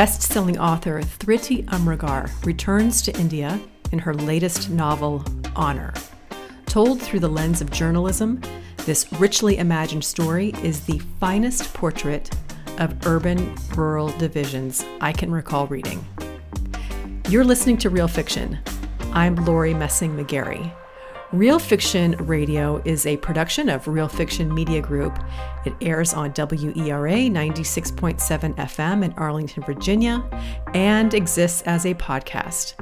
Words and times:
Best 0.00 0.22
selling 0.22 0.58
author 0.58 1.02
Thrity 1.02 1.62
Umrigar 1.66 2.30
returns 2.46 3.02
to 3.02 3.14
India 3.20 3.60
in 3.92 3.98
her 3.98 4.14
latest 4.14 4.70
novel, 4.70 5.22
Honor. 5.54 5.92
Told 6.64 7.02
through 7.02 7.20
the 7.20 7.28
lens 7.28 7.60
of 7.60 7.70
journalism, 7.70 8.40
this 8.86 9.12
richly 9.20 9.58
imagined 9.58 10.02
story 10.02 10.54
is 10.62 10.80
the 10.86 11.02
finest 11.20 11.74
portrait 11.74 12.34
of 12.78 13.06
urban 13.06 13.54
rural 13.76 14.08
divisions 14.16 14.82
I 15.02 15.12
can 15.12 15.30
recall 15.30 15.66
reading. 15.66 16.02
You're 17.28 17.44
listening 17.44 17.76
to 17.76 17.90
Real 17.90 18.08
Fiction. 18.08 18.58
I'm 19.12 19.36
Laurie 19.44 19.74
Messing 19.74 20.16
McGarry. 20.16 20.72
Real 21.32 21.60
Fiction 21.60 22.16
Radio 22.26 22.82
is 22.84 23.06
a 23.06 23.16
production 23.18 23.68
of 23.68 23.86
Real 23.86 24.08
Fiction 24.08 24.52
Media 24.52 24.82
Group. 24.82 25.16
It 25.64 25.74
airs 25.80 26.12
on 26.12 26.32
WERA 26.32 27.30
96.7 27.30 28.56
FM 28.56 29.04
in 29.04 29.12
Arlington, 29.12 29.62
Virginia, 29.62 30.24
and 30.74 31.14
exists 31.14 31.62
as 31.62 31.86
a 31.86 31.94
podcast. 31.94 32.74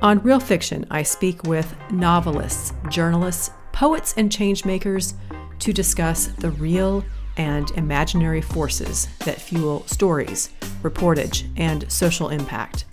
On 0.00 0.18
Real 0.20 0.40
Fiction, 0.40 0.86
I 0.90 1.02
speak 1.02 1.42
with 1.42 1.76
novelists, 1.90 2.72
journalists, 2.88 3.50
poets, 3.72 4.14
and 4.16 4.30
changemakers 4.30 5.12
to 5.58 5.70
discuss 5.74 6.28
the 6.28 6.52
real 6.52 7.04
and 7.36 7.70
imaginary 7.72 8.40
forces 8.40 9.08
that 9.26 9.38
fuel 9.38 9.86
stories, 9.88 10.48
reportage, 10.82 11.52
and 11.58 11.90
social 11.92 12.30
impact. 12.30 12.86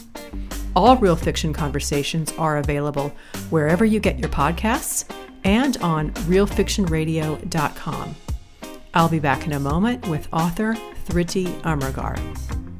All 0.75 0.97
Real 0.97 1.15
Fiction 1.15 1.53
conversations 1.53 2.31
are 2.37 2.57
available 2.57 3.13
wherever 3.49 3.83
you 3.83 3.99
get 3.99 4.19
your 4.19 4.29
podcasts 4.29 5.05
and 5.43 5.77
on 5.77 6.11
realfictionradio.com. 6.11 8.15
I'll 8.93 9.09
be 9.09 9.19
back 9.19 9.45
in 9.45 9.53
a 9.53 9.59
moment 9.59 10.07
with 10.07 10.27
author 10.31 10.75
Thrity 11.05 11.47
Umrigar. 11.61 12.70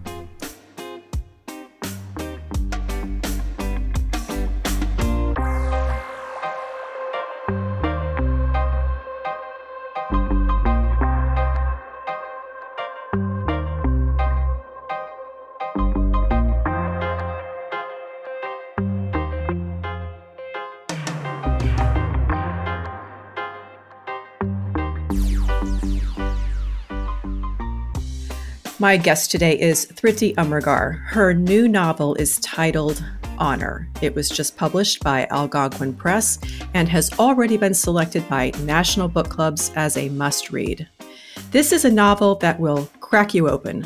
My 28.81 28.97
guest 28.97 29.29
today 29.29 29.59
is 29.59 29.85
Thrity 29.85 30.33
Umrigar. 30.37 31.05
Her 31.05 31.35
new 31.35 31.67
novel 31.67 32.15
is 32.15 32.39
titled 32.39 33.05
Honor. 33.37 33.87
It 34.01 34.15
was 34.15 34.27
just 34.27 34.57
published 34.57 35.03
by 35.03 35.27
Algonquin 35.29 35.93
Press 35.93 36.39
and 36.73 36.89
has 36.89 37.11
already 37.19 37.57
been 37.57 37.75
selected 37.75 38.27
by 38.27 38.51
national 38.61 39.07
book 39.07 39.29
clubs 39.29 39.71
as 39.75 39.97
a 39.97 40.09
must 40.09 40.51
read. 40.51 40.89
This 41.51 41.71
is 41.71 41.85
a 41.85 41.91
novel 41.91 42.33
that 42.37 42.59
will 42.59 42.89
crack 43.01 43.35
you 43.35 43.47
open. 43.47 43.85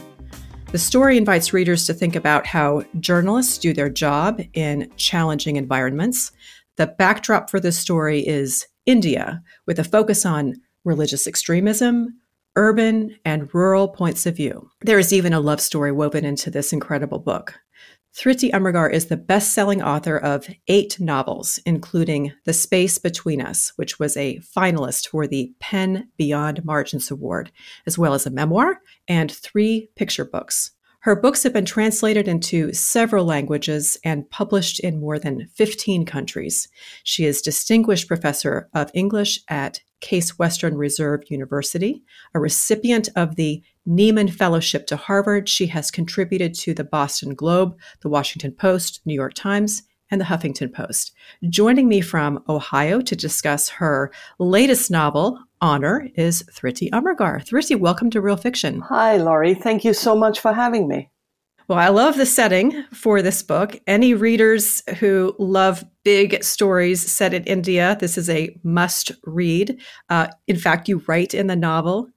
The 0.71 0.79
story 0.79 1.17
invites 1.17 1.51
readers 1.51 1.85
to 1.87 1.93
think 1.93 2.15
about 2.15 2.45
how 2.45 2.85
journalists 3.01 3.57
do 3.57 3.73
their 3.73 3.89
job 3.89 4.41
in 4.53 4.89
challenging 4.95 5.57
environments. 5.57 6.31
The 6.77 6.87
backdrop 6.87 7.49
for 7.49 7.59
this 7.59 7.77
story 7.77 8.25
is 8.25 8.65
India, 8.85 9.43
with 9.65 9.77
a 9.77 9.83
focus 9.83 10.25
on 10.25 10.55
religious 10.85 11.27
extremism, 11.27 12.17
urban 12.55 13.17
and 13.25 13.53
rural 13.53 13.87
points 13.87 14.25
of 14.25 14.35
view. 14.35 14.69
There 14.81 14.99
is 14.99 15.13
even 15.13 15.33
a 15.33 15.39
love 15.39 15.61
story 15.61 15.91
woven 15.91 16.25
into 16.25 16.49
this 16.49 16.73
incredible 16.73 17.19
book. 17.19 17.55
Thrity 18.17 18.49
Umrigar 18.51 18.89
is 18.89 19.07
the 19.07 19.17
best 19.17 19.53
selling 19.53 19.83
author 19.83 20.17
of 20.17 20.47
eight 20.69 21.01
novels, 21.01 21.59
including 21.65 22.31
The 22.45 22.53
Space 22.53 22.97
Between 22.97 23.41
Us, 23.41 23.73
which 23.75 23.99
was 23.99 24.15
a 24.15 24.39
finalist 24.39 25.09
for 25.09 25.27
the 25.27 25.53
PEN 25.59 26.07
Beyond 26.15 26.63
Margins 26.63 27.11
Award, 27.11 27.51
as 27.85 27.97
well 27.97 28.13
as 28.13 28.25
a 28.25 28.31
memoir 28.31 28.79
and 29.05 29.29
three 29.29 29.89
picture 29.97 30.23
books. 30.23 30.71
Her 31.05 31.15
books 31.15 31.43
have 31.43 31.53
been 31.53 31.65
translated 31.65 32.27
into 32.27 32.73
several 32.73 33.25
languages 33.25 33.95
and 34.03 34.27
published 34.31 34.79
in 34.79 34.99
more 34.99 35.19
than 35.19 35.45
15 35.53 36.03
countries. 36.03 36.67
She 37.03 37.25
is 37.25 37.43
Distinguished 37.43 38.07
Professor 38.07 38.69
of 38.73 38.89
English 38.95 39.41
at 39.47 39.81
Case 40.01 40.39
Western 40.39 40.75
Reserve 40.75 41.21
University, 41.29 42.01
a 42.33 42.39
recipient 42.39 43.09
of 43.15 43.35
the 43.35 43.61
Nieman 43.87 44.33
Fellowship 44.33 44.87
to 44.87 44.95
Harvard. 44.95 45.47
She 45.47 45.67
has 45.67 45.91
contributed 45.91 46.55
to 46.55 46.73
the 46.73 46.83
Boston 46.83 47.35
Globe, 47.35 47.77
the 48.01 48.09
Washington 48.09 48.53
Post, 48.53 49.01
New 49.05 49.13
York 49.13 49.35
Times, 49.35 49.83
and 50.09 50.19
the 50.19 50.25
Huffington 50.25 50.73
Post. 50.73 51.11
Joining 51.49 51.87
me 51.87 52.01
from 52.01 52.43
Ohio 52.49 52.99
to 53.01 53.15
discuss 53.15 53.69
her 53.69 54.11
latest 54.39 54.89
novel, 54.89 55.39
Honor, 55.61 56.07
is 56.15 56.43
Thrity 56.51 56.89
Umrigar. 56.91 57.45
Thrity, 57.45 57.79
welcome 57.79 58.09
to 58.11 58.21
Real 58.21 58.37
Fiction. 58.37 58.81
Hi, 58.81 59.17
Laurie. 59.17 59.53
Thank 59.53 59.83
you 59.83 59.93
so 59.93 60.15
much 60.15 60.39
for 60.39 60.53
having 60.53 60.87
me. 60.87 61.09
Well, 61.67 61.79
I 61.79 61.89
love 61.89 62.17
the 62.17 62.25
setting 62.25 62.83
for 62.93 63.21
this 63.21 63.41
book. 63.41 63.79
Any 63.87 64.13
readers 64.13 64.83
who 64.99 65.35
love 65.39 65.83
big 66.03 66.43
stories 66.43 67.01
set 67.09 67.33
in 67.33 67.43
India, 67.45 67.97
this 67.99 68.17
is 68.17 68.29
a 68.29 68.55
must 68.63 69.11
read. 69.23 69.81
Uh, 70.09 70.27
in 70.47 70.57
fact, 70.57 70.87
you 70.87 71.03
write 71.07 71.33
in 71.33 71.47
the 71.47 71.55
novel 71.55 72.09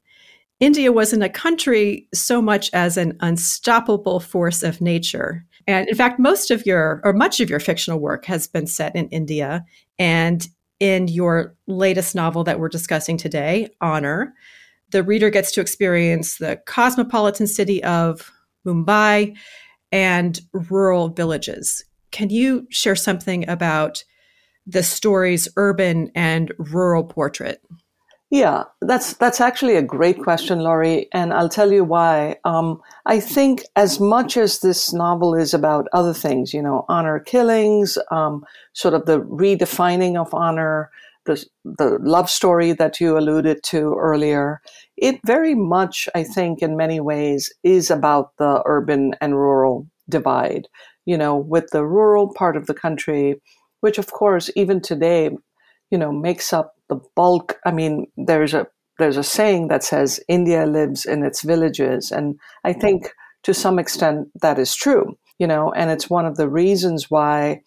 India 0.60 0.90
wasn't 0.90 1.22
a 1.22 1.28
country 1.28 2.08
so 2.12 2.42
much 2.42 2.70
as 2.72 2.96
an 2.96 3.16
unstoppable 3.20 4.18
force 4.18 4.62
of 4.62 4.80
nature. 4.80 5.44
And 5.66 5.88
in 5.88 5.94
fact, 5.94 6.18
most 6.18 6.50
of 6.50 6.66
your, 6.66 7.00
or 7.04 7.12
much 7.12 7.40
of 7.40 7.48
your 7.48 7.60
fictional 7.60 8.00
work 8.00 8.24
has 8.24 8.48
been 8.48 8.66
set 8.66 8.96
in 8.96 9.08
India. 9.08 9.64
And 9.98 10.48
in 10.80 11.08
your 11.08 11.56
latest 11.66 12.14
novel 12.14 12.44
that 12.44 12.60
we're 12.60 12.68
discussing 12.68 13.16
today, 13.16 13.68
Honor, 13.80 14.34
the 14.90 15.02
reader 15.02 15.30
gets 15.30 15.52
to 15.52 15.60
experience 15.60 16.38
the 16.38 16.60
cosmopolitan 16.66 17.46
city 17.46 17.82
of 17.84 18.30
Mumbai, 18.66 19.36
and 19.90 20.40
rural 20.52 21.08
villages. 21.08 21.84
Can 22.10 22.30
you 22.30 22.66
share 22.70 22.96
something 22.96 23.48
about 23.48 24.04
the 24.66 24.82
story's 24.82 25.48
urban 25.56 26.10
and 26.14 26.52
rural 26.58 27.04
portrait? 27.04 27.62
Yeah, 28.30 28.64
that's 28.82 29.14
that's 29.14 29.40
actually 29.40 29.76
a 29.76 29.82
great 29.82 30.22
question, 30.22 30.58
Laurie, 30.60 31.08
and 31.14 31.32
I'll 31.32 31.48
tell 31.48 31.72
you 31.72 31.82
why. 31.82 32.36
Um, 32.44 32.78
I 33.06 33.20
think 33.20 33.62
as 33.74 34.00
much 34.00 34.36
as 34.36 34.58
this 34.60 34.92
novel 34.92 35.34
is 35.34 35.54
about 35.54 35.86
other 35.94 36.12
things, 36.12 36.52
you 36.52 36.60
know, 36.60 36.84
honor 36.90 37.20
killings, 37.20 37.96
um, 38.10 38.44
sort 38.74 38.92
of 38.92 39.06
the 39.06 39.20
redefining 39.20 40.16
of 40.20 40.34
honor, 40.34 40.90
the 41.24 41.42
the 41.64 41.98
love 42.02 42.28
story 42.28 42.72
that 42.72 43.00
you 43.00 43.16
alluded 43.16 43.62
to 43.64 43.94
earlier, 43.98 44.60
it 44.98 45.18
very 45.24 45.54
much, 45.54 46.06
I 46.14 46.22
think, 46.22 46.60
in 46.60 46.76
many 46.76 47.00
ways, 47.00 47.50
is 47.62 47.90
about 47.90 48.36
the 48.36 48.62
urban 48.66 49.14
and 49.22 49.36
rural 49.36 49.86
divide. 50.10 50.68
You 51.06 51.16
know, 51.16 51.34
with 51.34 51.70
the 51.70 51.86
rural 51.86 52.34
part 52.34 52.58
of 52.58 52.66
the 52.66 52.74
country, 52.74 53.40
which 53.80 53.96
of 53.96 54.08
course, 54.12 54.50
even 54.54 54.82
today, 54.82 55.30
you 55.90 55.98
know, 55.98 56.12
makes 56.12 56.52
up 56.52 56.74
the 56.88 57.00
bulk. 57.14 57.58
I 57.64 57.70
mean, 57.70 58.06
there's 58.16 58.54
a 58.54 58.66
there's 58.98 59.16
a 59.16 59.22
saying 59.22 59.68
that 59.68 59.84
says 59.84 60.20
India 60.28 60.66
lives 60.66 61.04
in 61.04 61.22
its 61.22 61.42
villages, 61.42 62.10
and 62.10 62.38
I 62.64 62.72
think 62.72 63.10
to 63.44 63.54
some 63.54 63.78
extent 63.78 64.28
that 64.40 64.58
is 64.58 64.74
true. 64.74 65.16
You 65.38 65.46
know, 65.46 65.72
and 65.72 65.90
it's 65.90 66.10
one 66.10 66.26
of 66.26 66.36
the 66.36 66.48
reasons 66.48 67.10
why 67.10 67.62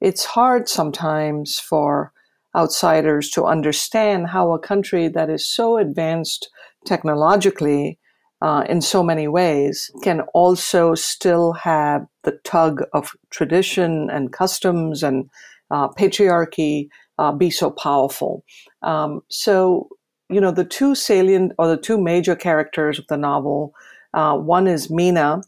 it's 0.00 0.24
hard 0.24 0.68
sometimes 0.68 1.58
for 1.58 2.12
outsiders 2.56 3.30
to 3.30 3.44
understand 3.44 4.28
how 4.28 4.52
a 4.52 4.58
country 4.58 5.08
that 5.08 5.28
is 5.28 5.46
so 5.46 5.78
advanced 5.78 6.48
technologically 6.84 7.98
uh, 8.40 8.64
in 8.68 8.80
so 8.80 9.02
many 9.02 9.26
ways 9.26 9.90
can 10.02 10.20
also 10.32 10.94
still 10.94 11.52
have 11.52 12.06
the 12.22 12.38
tug 12.44 12.82
of 12.92 13.12
tradition 13.30 14.08
and 14.10 14.32
customs 14.32 15.02
and 15.02 15.28
uh, 15.70 15.88
patriarchy 15.88 16.88
uh, 17.18 17.32
be 17.32 17.50
so 17.50 17.70
powerful. 17.70 18.44
Um, 18.82 19.22
so, 19.28 19.88
you 20.30 20.40
know, 20.40 20.50
the 20.50 20.64
two 20.64 20.94
salient 20.94 21.52
or 21.58 21.68
the 21.68 21.76
two 21.76 21.98
major 22.00 22.36
characters 22.36 22.98
of 22.98 23.06
the 23.08 23.16
novel 23.16 23.74
uh, 24.14 24.36
one 24.36 24.66
is 24.66 24.90
Mina, 24.90 25.42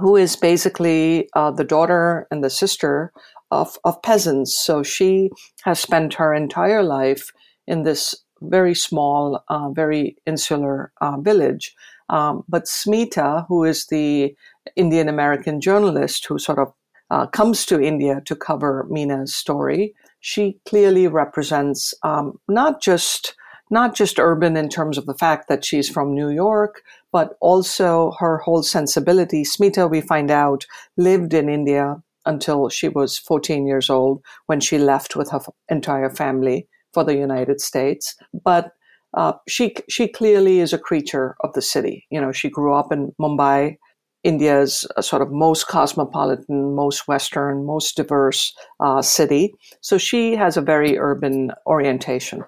who 0.00 0.16
is 0.16 0.36
basically 0.36 1.28
uh, 1.34 1.50
the 1.50 1.64
daughter 1.64 2.26
and 2.30 2.42
the 2.42 2.50
sister 2.50 3.12
of, 3.50 3.78
of 3.84 4.02
peasants. 4.02 4.56
So 4.56 4.82
she 4.82 5.30
has 5.62 5.80
spent 5.80 6.14
her 6.14 6.34
entire 6.34 6.82
life 6.82 7.32
in 7.66 7.84
this 7.84 8.14
very 8.40 8.74
small, 8.74 9.42
uh, 9.48 9.70
very 9.70 10.16
insular 10.26 10.92
uh, 11.00 11.18
village. 11.20 11.74
Um, 12.10 12.44
but 12.48 12.64
Smita, 12.64 13.46
who 13.48 13.64
is 13.64 13.86
the 13.86 14.34
Indian 14.76 15.08
American 15.08 15.60
journalist 15.60 16.26
who 16.26 16.38
sort 16.38 16.58
of 16.58 16.72
uh, 17.10 17.26
comes 17.26 17.64
to 17.66 17.80
India 17.80 18.20
to 18.26 18.36
cover 18.36 18.86
Mina's 18.90 19.34
story, 19.34 19.94
she 20.20 20.58
clearly 20.68 21.06
represents 21.06 21.94
um, 22.02 22.38
not 22.48 22.82
just 22.82 23.34
not 23.70 23.94
just 23.94 24.18
urban 24.18 24.56
in 24.56 24.68
terms 24.68 24.96
of 24.96 25.04
the 25.06 25.14
fact 25.14 25.48
that 25.48 25.64
she's 25.64 25.90
from 25.90 26.14
New 26.14 26.30
York, 26.30 26.82
but 27.12 27.36
also 27.40 28.12
her 28.18 28.38
whole 28.38 28.62
sensibility. 28.62 29.42
Smita, 29.42 29.90
we 29.90 30.00
find 30.00 30.30
out, 30.30 30.64
lived 30.96 31.34
in 31.34 31.50
India 31.50 32.02
until 32.24 32.68
she 32.70 32.88
was 32.88 33.18
14 33.18 33.66
years 33.66 33.90
old 33.90 34.22
when 34.46 34.60
she 34.60 34.78
left 34.78 35.16
with 35.16 35.30
her 35.30 35.40
entire 35.68 36.08
family 36.08 36.66
for 36.92 37.04
the 37.04 37.16
United 37.16 37.60
States. 37.60 38.14
But 38.32 38.72
uh, 39.14 39.32
she 39.48 39.74
she 39.88 40.06
clearly 40.08 40.60
is 40.60 40.72
a 40.72 40.78
creature 40.78 41.34
of 41.40 41.52
the 41.54 41.62
city. 41.62 42.06
You 42.10 42.20
know, 42.20 42.32
she 42.32 42.50
grew 42.50 42.74
up 42.74 42.92
in 42.92 43.12
Mumbai, 43.20 43.76
India's 44.24 44.86
uh, 44.96 45.02
sort 45.02 45.22
of 45.22 45.30
most 45.30 45.68
cosmopolitan, 45.68 46.74
most 46.74 47.08
Western, 47.08 47.64
most 47.64 47.96
diverse 47.96 48.54
uh, 48.80 49.02
city. 49.02 49.54
So 49.80 49.98
she 49.98 50.34
has 50.36 50.56
a 50.56 50.62
very 50.62 50.98
urban 50.98 51.52
orientation. 51.66 52.44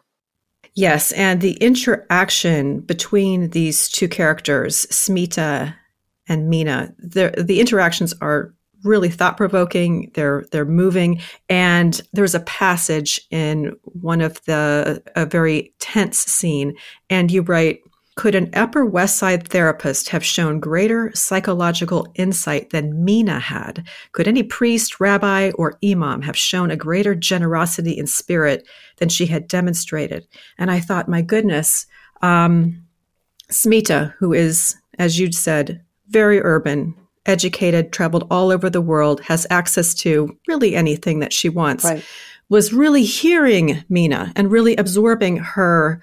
Yes, 0.75 1.13
and 1.13 1.41
the 1.41 1.55
interaction 1.55 2.81
between 2.81 3.51
these 3.51 3.89
two 3.89 4.09
characters, 4.09 4.87
Smita 4.87 5.75
and 6.29 6.49
Mina, 6.49 6.95
the 6.99 7.35
the 7.37 7.61
interactions 7.61 8.15
are 8.21 8.55
really 8.85 9.09
thought 9.09 9.37
provoking. 9.37 10.11
They're 10.15 10.45
they're 10.53 10.65
moving, 10.65 11.21
and 11.49 12.01
there's 12.13 12.35
a 12.35 12.41
passage 12.41 13.21
in 13.31 13.77
one 13.83 14.21
of 14.21 14.43
the 14.45 15.03
a 15.17 15.27
very 15.27 15.75
tense 15.81 16.19
scene, 16.19 16.77
and 17.09 17.31
you 17.31 17.43
write. 17.43 17.81
Could 18.17 18.35
an 18.35 18.51
Upper 18.55 18.85
West 18.85 19.17
Side 19.17 19.49
therapist 19.49 20.09
have 20.11 20.25
shown 20.25 20.61
greater 20.61 21.11
psychological 21.15 22.07
insight 22.17 22.71
than 22.71 23.05
Mina 23.05 23.39
had? 23.39 23.87
Could 24.13 24.27
any 24.27 24.43
priest, 24.43 25.01
rabbi, 25.01 25.53
or 25.55 25.79
imam 25.85 26.23
have 26.23 26.37
shown 26.37 26.71
a 26.71 26.77
greater 26.77 27.15
generosity 27.15 27.97
in 27.97 28.07
spirit 28.07 28.67
than 28.97 29.09
she 29.09 29.27
had 29.27 29.49
demonstrated? 29.49 30.27
And 30.59 30.71
I 30.71 30.81
thought, 30.81 31.09
my 31.09 31.23
goodness, 31.23 31.87
um, 32.21 32.85
Smita, 33.51 34.15
who 34.19 34.33
is, 34.33 34.77
as 34.99 35.19
you'd 35.19 35.35
said, 35.35 35.83
very 36.09 36.41
urban, 36.41 36.95
educated, 37.27 37.93
traveled 37.93 38.27
all 38.31 38.51
over 38.51 38.69
the 38.69 38.81
world, 38.81 39.21
has 39.23 39.47
access 39.51 39.95
to 39.95 40.37
really 40.49 40.75
anything 40.75 41.21
that 41.21 41.33
she 41.33 41.49
wants, 41.49 41.85
right. 41.85 42.05
was 42.49 42.73
really 42.73 43.05
hearing 43.05 43.85
Mina 43.89 44.33
and 44.37 44.51
really 44.51 44.77
absorbing 44.77 45.37
her 45.37 46.03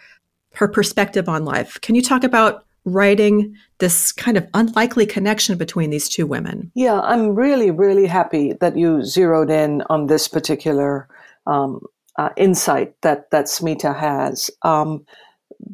her 0.57 0.67
perspective 0.67 1.29
on 1.29 1.45
life. 1.45 1.79
Can 1.81 1.95
you 1.95 2.01
talk 2.01 2.23
about 2.23 2.65
writing 2.83 3.55
this 3.79 4.11
kind 4.11 4.37
of 4.37 4.47
unlikely 4.53 5.05
connection 5.05 5.57
between 5.57 5.89
these 5.89 6.09
two 6.09 6.25
women? 6.25 6.71
Yeah, 6.73 6.99
I'm 7.01 7.35
really, 7.35 7.69
really 7.69 8.07
happy 8.07 8.53
that 8.53 8.77
you 8.77 9.03
zeroed 9.03 9.49
in 9.49 9.83
on 9.89 10.07
this 10.07 10.27
particular 10.27 11.07
um, 11.45 11.81
uh, 12.17 12.29
insight 12.37 12.99
that 13.01 13.29
that 13.31 13.45
Smita 13.45 13.95
has. 13.95 14.49
Um, 14.63 15.05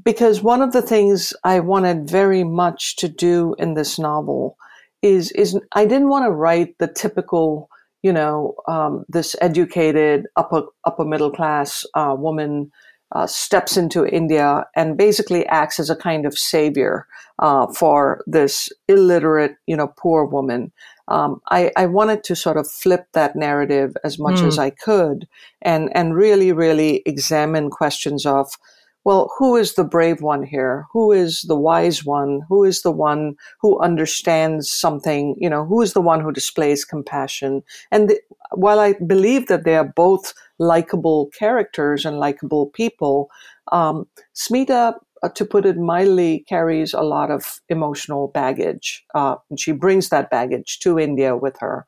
because 0.04 0.42
one 0.42 0.62
of 0.62 0.74
the 0.74 0.82
things 0.82 1.34
I 1.44 1.60
wanted 1.60 2.10
very 2.10 2.44
much 2.44 2.96
to 2.98 3.08
do 3.08 3.56
in 3.60 3.76
this 3.76 4.00
novel 4.00 4.58
is 5.02 5.32
is 5.32 5.60
I 5.74 5.86
didn't 5.86 6.10
want 6.10 6.26
to 6.26 6.32
write 6.32 6.78
the 6.80 6.88
typical, 6.88 7.70
you 8.02 8.12
know, 8.12 8.56
um, 8.68 9.06
this 9.08 9.36
educated 9.40 10.26
upper 10.36 10.64
upper 10.86 11.06
middle 11.06 11.32
class 11.32 11.86
uh, 11.94 12.16
woman 12.18 12.72
uh, 13.13 13.27
steps 13.27 13.77
into 13.77 14.06
India 14.06 14.65
and 14.75 14.98
basically 14.98 15.45
acts 15.48 15.80
as 15.80 15.89
a 15.89 15.95
kind 15.95 16.25
of 16.25 16.38
savior 16.38 17.07
uh, 17.39 17.68
for 17.68 18.24
this 18.27 18.69
illiterate, 18.88 19.56
you 19.68 19.75
know, 19.75 19.94
poor 19.98 20.25
woman. 20.25 20.71
Um, 21.07 21.42
I, 21.50 21.71
I, 21.75 21.86
wanted 21.86 22.24
to 22.25 22.36
sort 22.36 22.56
of 22.56 22.69
flip 22.69 23.07
that 23.12 23.36
narrative 23.36 23.98
as 24.06 24.18
much 24.18 24.36
mm. 24.36 24.48
as 24.48 24.57
I 24.57 24.69
could 24.69 25.27
and 25.62 25.89
and 25.94 26.15
really 26.15 26.54
really 26.54 27.04
examine 27.06 27.69
questions 27.69 28.25
of 28.25 28.57
well, 29.06 29.30
who 29.38 29.56
is 29.56 29.76
the 29.76 29.84
brave 29.84 30.22
one 30.22 30.44
here? 30.44 30.86
Who 30.94 31.12
is 31.12 31.42
the 31.42 31.58
wise 31.58 32.06
one? 32.06 32.42
Who 32.48 32.64
is 32.64 32.82
the 32.84 32.92
one 32.92 33.36
who 33.60 33.80
understands 33.82 34.72
something? 34.72 35.36
You 35.38 35.50
know, 35.50 35.66
who 35.66 35.82
is 35.82 35.94
the 35.94 36.02
one 36.02 36.22
who 36.22 36.32
displays 36.32 36.86
compassion? 36.86 37.64
And 37.92 38.10
the, 38.10 38.20
while 38.52 38.80
I 38.80 38.94
believe 39.06 39.48
that 39.48 39.66
they 39.66 39.76
are 39.76 39.92
both 39.96 40.34
likable 40.58 41.30
characters 41.38 42.06
and 42.06 42.18
likable 42.18 42.68
people, 42.68 43.30
um, 43.72 44.08
Smita, 44.36 44.94
uh, 45.22 45.30
to 45.30 45.46
put 45.46 45.66
it 45.66 45.78
mildly, 45.78 46.46
carries 46.48 46.94
a 46.94 47.02
lot 47.02 47.30
of 47.30 47.60
emotional 47.70 48.30
baggage. 48.30 49.04
Uh, 49.14 49.36
and 49.50 49.60
she 49.60 49.72
brings 49.74 50.10
that 50.10 50.30
baggage 50.30 50.80
to 50.80 51.00
India 51.00 51.36
with 51.36 51.58
her. 51.60 51.86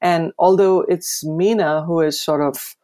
And 0.00 0.32
although 0.38 0.82
it's 0.82 1.24
Mina 1.24 1.84
who 1.84 2.00
is 2.00 2.22
sort 2.22 2.40
of 2.40 2.76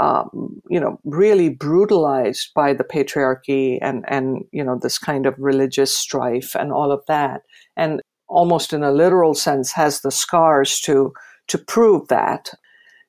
um, 0.00 0.60
you 0.68 0.80
know, 0.80 0.98
really 1.04 1.48
brutalized 1.48 2.50
by 2.54 2.72
the 2.72 2.84
patriarchy 2.84 3.78
and, 3.80 4.04
and, 4.08 4.44
you 4.52 4.62
know, 4.62 4.78
this 4.80 4.98
kind 4.98 5.26
of 5.26 5.34
religious 5.38 5.96
strife 5.96 6.54
and 6.54 6.72
all 6.72 6.92
of 6.92 7.02
that. 7.08 7.42
And 7.76 8.00
almost 8.28 8.72
in 8.72 8.82
a 8.82 8.90
literal 8.90 9.34
sense 9.34 9.72
has 9.72 10.00
the 10.00 10.10
scars 10.10 10.80
to, 10.80 11.12
to 11.48 11.58
prove 11.58 12.08
that. 12.08 12.50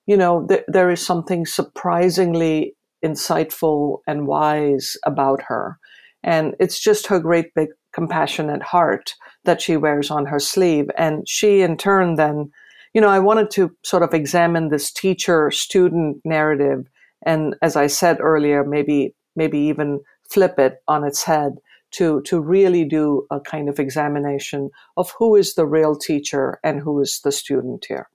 You 0.05 0.17
know, 0.17 0.45
th- 0.47 0.63
there 0.67 0.89
is 0.89 1.05
something 1.05 1.45
surprisingly 1.45 2.75
insightful 3.03 3.99
and 4.07 4.27
wise 4.27 4.97
about 5.05 5.41
her. 5.47 5.77
And 6.23 6.55
it's 6.59 6.79
just 6.79 7.07
her 7.07 7.19
great 7.19 7.53
big 7.53 7.69
compassionate 7.93 8.61
heart 8.61 9.13
that 9.43 9.61
she 9.61 9.77
wears 9.77 10.11
on 10.11 10.25
her 10.25 10.39
sleeve. 10.39 10.89
And 10.97 11.27
she 11.27 11.61
in 11.61 11.77
turn 11.77 12.15
then 12.15 12.51
you 12.97 13.01
know, 13.01 13.09
I 13.09 13.19
wanted 13.19 13.51
to 13.51 13.69
sort 13.83 14.01
of 14.01 14.15
examine 14.15 14.69
this 14.69 14.91
teacher 14.91 15.51
student 15.51 16.17
narrative. 16.25 16.87
And 17.23 17.55
as 17.61 17.75
I 17.75 17.85
said 17.85 18.17
earlier, 18.19 18.63
maybe, 18.63 19.13
maybe 19.35 19.59
even 19.59 19.99
flip 20.31 20.57
it 20.57 20.77
on 20.87 21.03
its 21.03 21.21
head 21.21 21.57
to, 21.91 22.23
to 22.23 22.39
really 22.39 22.85
do 22.85 23.27
a 23.29 23.39
kind 23.39 23.69
of 23.69 23.77
examination 23.77 24.71
of 24.97 25.13
who 25.19 25.35
is 25.35 25.53
the 25.53 25.67
real 25.67 25.95
teacher 25.95 26.59
and 26.63 26.79
who 26.79 26.99
is 26.99 27.21
the 27.23 27.31
student 27.31 27.85
here. 27.87 28.09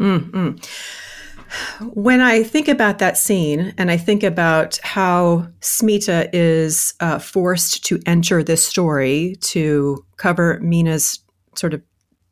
Mm-hmm. 0.00 0.56
When 1.94 2.20
I 2.20 2.42
think 2.42 2.66
about 2.66 2.98
that 2.98 3.16
scene 3.16 3.72
and 3.78 3.88
I 3.88 3.98
think 3.98 4.24
about 4.24 4.80
how 4.82 5.46
Smita 5.60 6.28
is 6.32 6.92
uh, 6.98 7.20
forced 7.20 7.84
to 7.84 8.00
enter 8.04 8.42
this 8.42 8.66
story 8.66 9.36
to 9.42 10.04
cover 10.16 10.58
Mina's 10.60 11.20
sort 11.54 11.72
of 11.72 11.82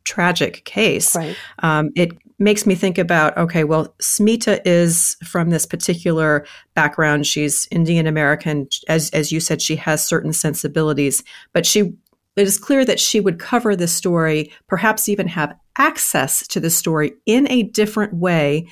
tragic 0.06 0.64
case. 0.64 1.14
Right. 1.14 1.36
Um, 1.58 1.90
it 1.94 2.12
makes 2.38 2.64
me 2.66 2.74
think 2.74 2.96
about 2.96 3.36
okay, 3.36 3.64
well, 3.64 3.94
Smita 4.00 4.60
is 4.64 5.16
from 5.24 5.50
this 5.50 5.66
particular 5.66 6.46
background. 6.74 7.26
She's 7.26 7.68
Indian 7.70 8.06
American. 8.06 8.68
As, 8.88 9.10
as 9.10 9.32
you 9.32 9.40
said, 9.40 9.60
she 9.60 9.76
has 9.76 10.02
certain 10.02 10.32
sensibilities, 10.32 11.22
but 11.52 11.66
she 11.66 11.92
it 12.36 12.46
is 12.46 12.58
clear 12.58 12.84
that 12.84 13.00
she 13.00 13.18
would 13.18 13.38
cover 13.38 13.74
the 13.74 13.88
story, 13.88 14.52
perhaps 14.66 15.08
even 15.08 15.26
have 15.28 15.56
access 15.78 16.46
to 16.48 16.60
the 16.60 16.68
story 16.70 17.14
in 17.24 17.50
a 17.50 17.62
different 17.62 18.12
way 18.12 18.66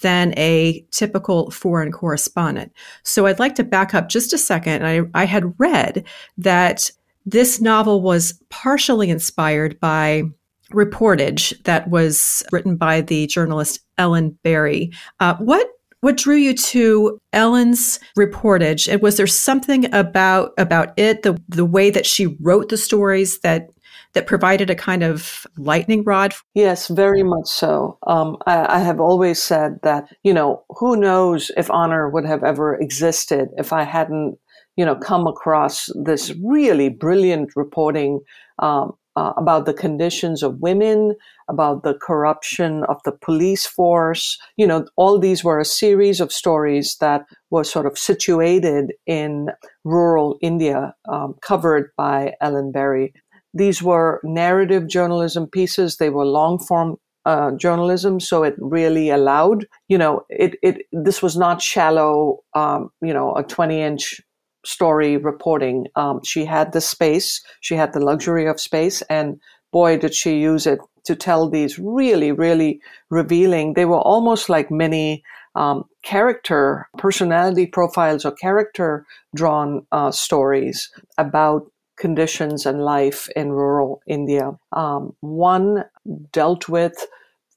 than 0.00 0.32
a 0.38 0.82
typical 0.90 1.50
foreign 1.50 1.92
correspondent. 1.92 2.72
So 3.02 3.26
I'd 3.26 3.38
like 3.38 3.54
to 3.56 3.64
back 3.64 3.94
up 3.94 4.08
just 4.08 4.32
a 4.32 4.38
second. 4.38 4.86
I, 4.86 5.02
I 5.14 5.26
had 5.26 5.52
read 5.58 6.06
that 6.38 6.90
this 7.26 7.60
novel 7.60 8.00
was 8.00 8.40
partially 8.48 9.10
inspired 9.10 9.78
by 9.78 10.22
reportage 10.70 11.62
that 11.64 11.88
was 11.90 12.42
written 12.52 12.76
by 12.76 13.00
the 13.00 13.26
journalist 13.26 13.80
Ellen 13.98 14.38
Barry. 14.42 14.92
Uh, 15.20 15.36
what 15.36 15.66
what 16.00 16.16
drew 16.16 16.36
you 16.36 16.54
to 16.54 17.18
Ellen's 17.32 18.00
reportage? 18.18 18.90
And 18.90 19.02
was 19.02 19.16
there 19.16 19.26
something 19.26 19.92
about 19.94 20.52
about 20.58 20.98
it, 20.98 21.22
the 21.22 21.40
the 21.48 21.64
way 21.64 21.90
that 21.90 22.06
she 22.06 22.36
wrote 22.40 22.68
the 22.68 22.76
stories 22.76 23.40
that 23.40 23.68
that 24.14 24.26
provided 24.26 24.70
a 24.70 24.74
kind 24.74 25.02
of 25.02 25.46
lightning 25.56 26.02
rod? 26.04 26.34
Yes, 26.54 26.88
very 26.88 27.22
much 27.22 27.46
so. 27.46 27.98
Um, 28.06 28.36
I, 28.46 28.76
I 28.76 28.78
have 28.80 29.00
always 29.00 29.40
said 29.42 29.78
that 29.82 30.08
you 30.22 30.32
know 30.32 30.64
who 30.70 30.96
knows 30.96 31.50
if 31.56 31.70
honor 31.70 32.08
would 32.08 32.24
have 32.24 32.42
ever 32.42 32.76
existed 32.76 33.50
if 33.56 33.72
I 33.72 33.82
hadn't 33.82 34.38
you 34.76 34.84
know 34.84 34.96
come 34.96 35.26
across 35.26 35.90
this 36.02 36.32
really 36.42 36.88
brilliant 36.88 37.50
reporting 37.56 38.20
um, 38.58 38.92
uh, 39.20 39.34
about 39.36 39.66
the 39.66 39.74
conditions 39.74 40.42
of 40.42 40.60
women, 40.60 41.14
about 41.48 41.82
the 41.82 41.94
corruption 41.94 42.84
of 42.84 42.96
the 43.04 43.12
police 43.12 43.66
force. 43.66 44.38
You 44.56 44.66
know, 44.66 44.86
all 44.96 45.18
these 45.18 45.44
were 45.44 45.60
a 45.60 45.64
series 45.82 46.20
of 46.20 46.32
stories 46.32 46.96
that 47.00 47.26
were 47.50 47.64
sort 47.64 47.86
of 47.86 47.98
situated 47.98 48.94
in 49.06 49.50
rural 49.84 50.38
India, 50.40 50.94
um, 51.12 51.34
covered 51.42 51.90
by 51.98 52.32
Ellen 52.40 52.72
Barry. 52.72 53.12
These 53.52 53.82
were 53.82 54.20
narrative 54.24 54.88
journalism 54.88 55.46
pieces. 55.46 55.96
They 55.96 56.08
were 56.10 56.24
long 56.24 56.58
form 56.58 56.96
uh, 57.26 57.50
journalism, 57.56 58.20
so 58.20 58.42
it 58.42 58.54
really 58.58 59.10
allowed, 59.10 59.66
you 59.88 59.98
know, 59.98 60.22
it, 60.30 60.56
it, 60.62 60.86
this 60.92 61.22
was 61.22 61.36
not 61.36 61.60
shallow, 61.60 62.38
um, 62.54 62.88
you 63.02 63.12
know, 63.12 63.34
a 63.36 63.42
20 63.42 63.82
inch 63.82 64.22
story 64.64 65.16
reporting. 65.16 65.86
Um, 65.96 66.20
she 66.24 66.44
had 66.44 66.72
the 66.72 66.80
space, 66.80 67.42
she 67.60 67.74
had 67.74 67.92
the 67.92 68.00
luxury 68.00 68.46
of 68.46 68.60
space, 68.60 69.02
and 69.02 69.40
boy, 69.72 69.98
did 69.98 70.14
she 70.14 70.38
use 70.38 70.66
it 70.66 70.80
to 71.04 71.16
tell 71.16 71.48
these 71.48 71.78
really, 71.78 72.32
really 72.32 72.80
revealing. 73.08 73.74
They 73.74 73.84
were 73.84 74.00
almost 74.00 74.48
like 74.48 74.70
mini 74.70 75.22
um, 75.54 75.84
character, 76.02 76.88
personality 76.98 77.66
profiles, 77.66 78.24
or 78.24 78.32
character 78.32 79.06
drawn 79.34 79.86
uh, 79.92 80.10
stories 80.10 80.90
about 81.18 81.70
conditions 81.98 82.66
and 82.66 82.82
life 82.82 83.28
in 83.36 83.52
rural 83.52 84.00
India. 84.06 84.52
Um, 84.72 85.14
one 85.20 85.84
dealt 86.32 86.68
with 86.68 87.06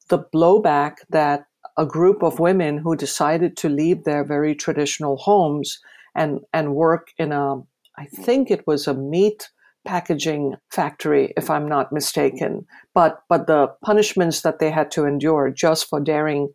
the 0.09 0.19
blowback 0.19 0.97
that 1.09 1.45
a 1.77 1.85
group 1.85 2.23
of 2.23 2.39
women 2.39 2.77
who 2.77 2.95
decided 2.95 3.57
to 3.57 3.69
leave 3.69 4.03
their 4.03 4.23
very 4.23 4.53
traditional 4.53 5.17
homes 5.17 5.79
and, 6.15 6.39
and 6.53 6.75
work 6.75 7.07
in 7.17 7.31
a, 7.31 7.55
I 7.97 8.05
think 8.05 8.49
it 8.49 8.65
was 8.65 8.87
a 8.87 8.93
meat 8.93 9.49
packaging 9.85 10.55
factory, 10.71 11.33
if 11.37 11.49
I'm 11.49 11.67
not 11.67 11.91
mistaken. 11.91 12.65
But 12.93 13.19
but 13.29 13.47
the 13.47 13.67
punishments 13.83 14.41
that 14.41 14.59
they 14.59 14.71
had 14.71 14.91
to 14.91 15.05
endure 15.05 15.49
just 15.49 15.89
for 15.89 15.99
daring, 15.99 16.49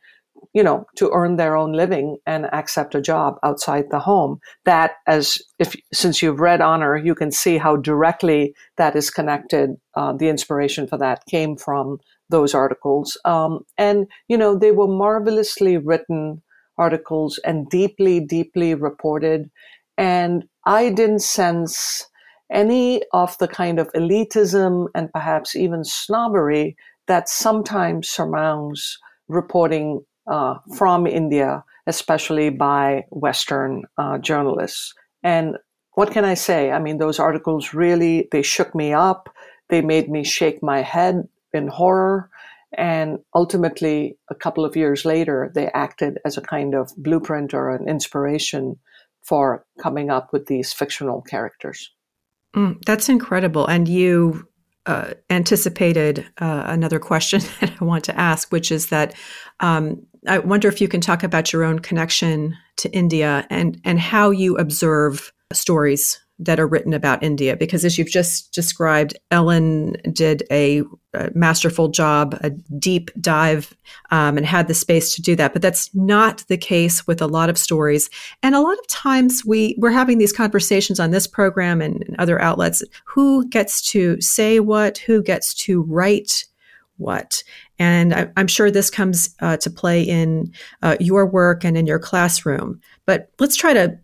you 0.54 0.62
know, 0.62 0.86
to 0.96 1.10
earn 1.12 1.36
their 1.36 1.56
own 1.56 1.72
living 1.72 2.18
and 2.26 2.46
accept 2.52 2.94
a 2.94 3.00
job 3.00 3.34
outside 3.42 3.86
the 3.90 3.98
home. 3.98 4.38
That 4.64 4.92
as 5.06 5.38
if 5.58 5.76
since 5.92 6.22
you've 6.22 6.40
read 6.40 6.60
Honor, 6.60 6.96
you 6.96 7.14
can 7.14 7.30
see 7.30 7.58
how 7.58 7.76
directly 7.76 8.54
that 8.76 8.96
is 8.96 9.10
connected. 9.10 9.70
Uh, 9.94 10.12
the 10.12 10.28
inspiration 10.28 10.86
for 10.86 10.98
that 10.98 11.24
came 11.26 11.56
from 11.56 11.98
those 12.30 12.54
articles, 12.54 13.18
um, 13.24 13.60
and 13.76 14.06
you 14.28 14.36
know 14.36 14.56
they 14.56 14.72
were 14.72 14.88
marvelously 14.88 15.76
written 15.76 16.42
articles 16.78 17.38
and 17.44 17.68
deeply, 17.68 18.20
deeply 18.20 18.74
reported. 18.74 19.50
And 19.96 20.44
I 20.64 20.90
didn't 20.90 21.20
sense 21.20 22.06
any 22.50 23.02
of 23.12 23.36
the 23.38 23.48
kind 23.48 23.78
of 23.78 23.92
elitism 23.92 24.86
and 24.94 25.12
perhaps 25.12 25.54
even 25.54 25.84
snobbery 25.84 26.76
that 27.06 27.28
sometimes 27.28 28.08
surrounds 28.08 28.98
reporting 29.28 30.00
uh, 30.30 30.56
from 30.76 31.06
India, 31.06 31.64
especially 31.86 32.50
by 32.50 33.04
Western 33.10 33.82
uh, 33.96 34.18
journalists. 34.18 34.94
And 35.22 35.56
what 35.94 36.12
can 36.12 36.24
I 36.24 36.34
say? 36.34 36.70
I 36.70 36.78
mean, 36.78 36.98
those 36.98 37.18
articles 37.18 37.74
really 37.74 38.28
they 38.30 38.42
shook 38.42 38.74
me 38.74 38.92
up. 38.92 39.28
They 39.68 39.80
made 39.82 40.08
me 40.08 40.22
shake 40.24 40.62
my 40.62 40.82
head 40.82 41.28
in 41.52 41.68
horror. 41.68 42.30
And 42.76 43.18
ultimately, 43.34 44.18
a 44.30 44.34
couple 44.34 44.64
of 44.64 44.76
years 44.76 45.04
later, 45.04 45.50
they 45.54 45.68
acted 45.68 46.18
as 46.24 46.36
a 46.36 46.42
kind 46.42 46.74
of 46.74 46.90
blueprint 46.96 47.54
or 47.54 47.70
an 47.70 47.88
inspiration 47.88 48.76
for 49.24 49.64
coming 49.80 50.10
up 50.10 50.32
with 50.32 50.46
these 50.46 50.72
fictional 50.72 51.22
characters. 51.22 51.90
Mm, 52.54 52.82
that's 52.84 53.08
incredible. 53.08 53.66
And 53.66 53.88
you 53.88 54.46
uh, 54.86 55.12
anticipated 55.30 56.26
uh, 56.40 56.64
another 56.66 56.98
question 56.98 57.40
that 57.60 57.72
I 57.80 57.84
want 57.84 58.04
to 58.04 58.18
ask, 58.18 58.50
which 58.50 58.72
is 58.72 58.88
that 58.88 59.14
um, 59.60 60.06
I 60.26 60.38
wonder 60.38 60.68
if 60.68 60.80
you 60.80 60.88
can 60.88 61.00
talk 61.00 61.22
about 61.22 61.52
your 61.52 61.64
own 61.64 61.78
connection 61.78 62.56
to 62.78 62.90
India 62.90 63.46
and, 63.50 63.80
and 63.84 63.98
how 63.98 64.30
you 64.30 64.56
observe 64.56 65.32
stories 65.52 66.20
that 66.38 66.60
are 66.60 66.66
written 66.66 66.92
about 66.92 67.22
India. 67.22 67.56
Because 67.56 67.84
as 67.84 67.98
you've 67.98 68.10
just 68.10 68.52
described, 68.52 69.18
Ellen 69.30 69.94
did 70.12 70.44
a, 70.50 70.82
a 71.14 71.30
masterful 71.34 71.88
job, 71.88 72.38
a 72.42 72.50
deep 72.50 73.10
dive, 73.20 73.76
um, 74.10 74.36
and 74.36 74.46
had 74.46 74.68
the 74.68 74.74
space 74.74 75.14
to 75.14 75.22
do 75.22 75.34
that. 75.36 75.52
But 75.52 75.62
that's 75.62 75.92
not 75.94 76.44
the 76.48 76.56
case 76.56 77.06
with 77.06 77.20
a 77.20 77.26
lot 77.26 77.50
of 77.50 77.58
stories. 77.58 78.08
And 78.42 78.54
a 78.54 78.60
lot 78.60 78.78
of 78.78 78.86
times 78.86 79.44
we, 79.44 79.74
we're 79.78 79.90
having 79.90 80.18
these 80.18 80.32
conversations 80.32 81.00
on 81.00 81.10
this 81.10 81.26
program 81.26 81.80
and, 81.80 82.04
and 82.06 82.16
other 82.18 82.40
outlets 82.40 82.82
who 83.04 83.48
gets 83.48 83.82
to 83.90 84.20
say 84.20 84.60
what, 84.60 84.98
who 84.98 85.22
gets 85.22 85.54
to 85.54 85.82
write 85.82 86.44
what. 86.98 87.42
And 87.78 88.12
I, 88.12 88.28
am 88.36 88.48
sure 88.48 88.70
this 88.70 88.90
comes 88.90 89.34
uh, 89.40 89.56
to 89.58 89.70
play 89.70 90.02
in 90.02 90.52
uh, 90.82 90.96
your 91.00 91.26
work 91.26 91.64
and 91.64 91.76
in 91.76 91.86
your 91.86 92.00
classroom. 92.00 92.80
But 93.06 93.30
let's 93.38 93.56
try 93.56 93.72
to 93.72 93.98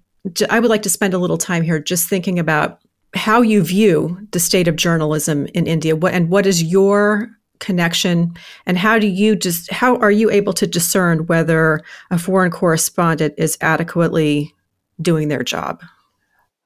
I 0.48 0.60
would 0.60 0.70
like 0.70 0.82
to 0.82 0.90
spend 0.90 1.14
a 1.14 1.18
little 1.18 1.38
time 1.38 1.62
here 1.62 1.78
just 1.78 2.08
thinking 2.08 2.38
about 2.38 2.80
how 3.14 3.42
you 3.42 3.62
view 3.62 4.26
the 4.32 4.40
state 4.40 4.68
of 4.68 4.76
journalism 4.76 5.46
in 5.54 5.66
India. 5.66 5.94
What, 5.94 6.14
and 6.14 6.30
what 6.30 6.46
is 6.46 6.62
your 6.62 7.30
connection? 7.60 8.34
And 8.66 8.78
how 8.78 8.98
do 8.98 9.06
you 9.06 9.36
just 9.36 9.70
how 9.70 9.96
are 9.96 10.10
you 10.10 10.30
able 10.30 10.52
to 10.54 10.66
discern 10.66 11.26
whether 11.26 11.80
a 12.10 12.18
foreign 12.18 12.50
correspondent 12.50 13.34
is 13.38 13.58
adequately 13.60 14.54
doing 15.00 15.28
their 15.28 15.42
job? 15.42 15.82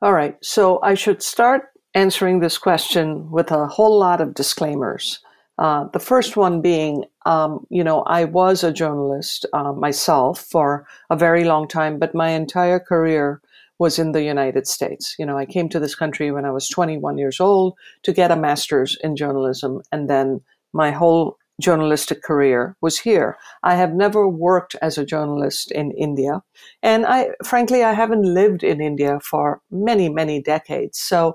All 0.00 0.12
right. 0.12 0.36
So 0.42 0.80
i 0.82 0.94
should 0.94 1.22
start 1.22 1.70
answering 1.94 2.40
this 2.40 2.58
question 2.58 3.30
with 3.30 3.50
a 3.50 3.66
whole 3.66 3.98
lot 3.98 4.20
of 4.20 4.34
disclaimers. 4.34 5.20
Uh, 5.58 5.88
the 5.92 5.98
first 5.98 6.36
one 6.36 6.60
being, 6.60 7.04
um, 7.26 7.66
you 7.68 7.82
know, 7.82 8.02
I 8.02 8.24
was 8.24 8.62
a 8.62 8.72
journalist 8.72 9.44
uh, 9.52 9.72
myself 9.72 10.40
for 10.40 10.86
a 11.10 11.16
very 11.16 11.44
long 11.44 11.66
time, 11.66 11.98
but 11.98 12.14
my 12.14 12.28
entire 12.30 12.78
career 12.78 13.40
was 13.78 13.98
in 13.98 14.12
the 14.12 14.22
United 14.22 14.66
States. 14.66 15.14
You 15.18 15.26
know, 15.26 15.38
I 15.38 15.46
came 15.46 15.68
to 15.70 15.80
this 15.80 15.94
country 15.94 16.30
when 16.30 16.44
I 16.44 16.50
was 16.50 16.68
21 16.68 17.18
years 17.18 17.40
old 17.40 17.74
to 18.02 18.12
get 18.12 18.30
a 18.30 18.36
master's 18.36 18.96
in 19.02 19.16
journalism, 19.16 19.82
and 19.92 20.08
then 20.08 20.40
my 20.72 20.90
whole 20.90 21.36
journalistic 21.60 22.22
career 22.22 22.76
was 22.80 22.98
here. 22.98 23.36
I 23.64 23.74
have 23.74 23.92
never 23.92 24.28
worked 24.28 24.76
as 24.80 24.96
a 24.96 25.04
journalist 25.04 25.72
in 25.72 25.90
India, 25.92 26.42
and 26.82 27.06
I, 27.06 27.30
frankly, 27.44 27.82
I 27.82 27.92
haven't 27.92 28.22
lived 28.22 28.62
in 28.62 28.80
India 28.80 29.18
for 29.20 29.60
many, 29.70 30.08
many 30.08 30.42
decades. 30.42 30.98
So 30.98 31.34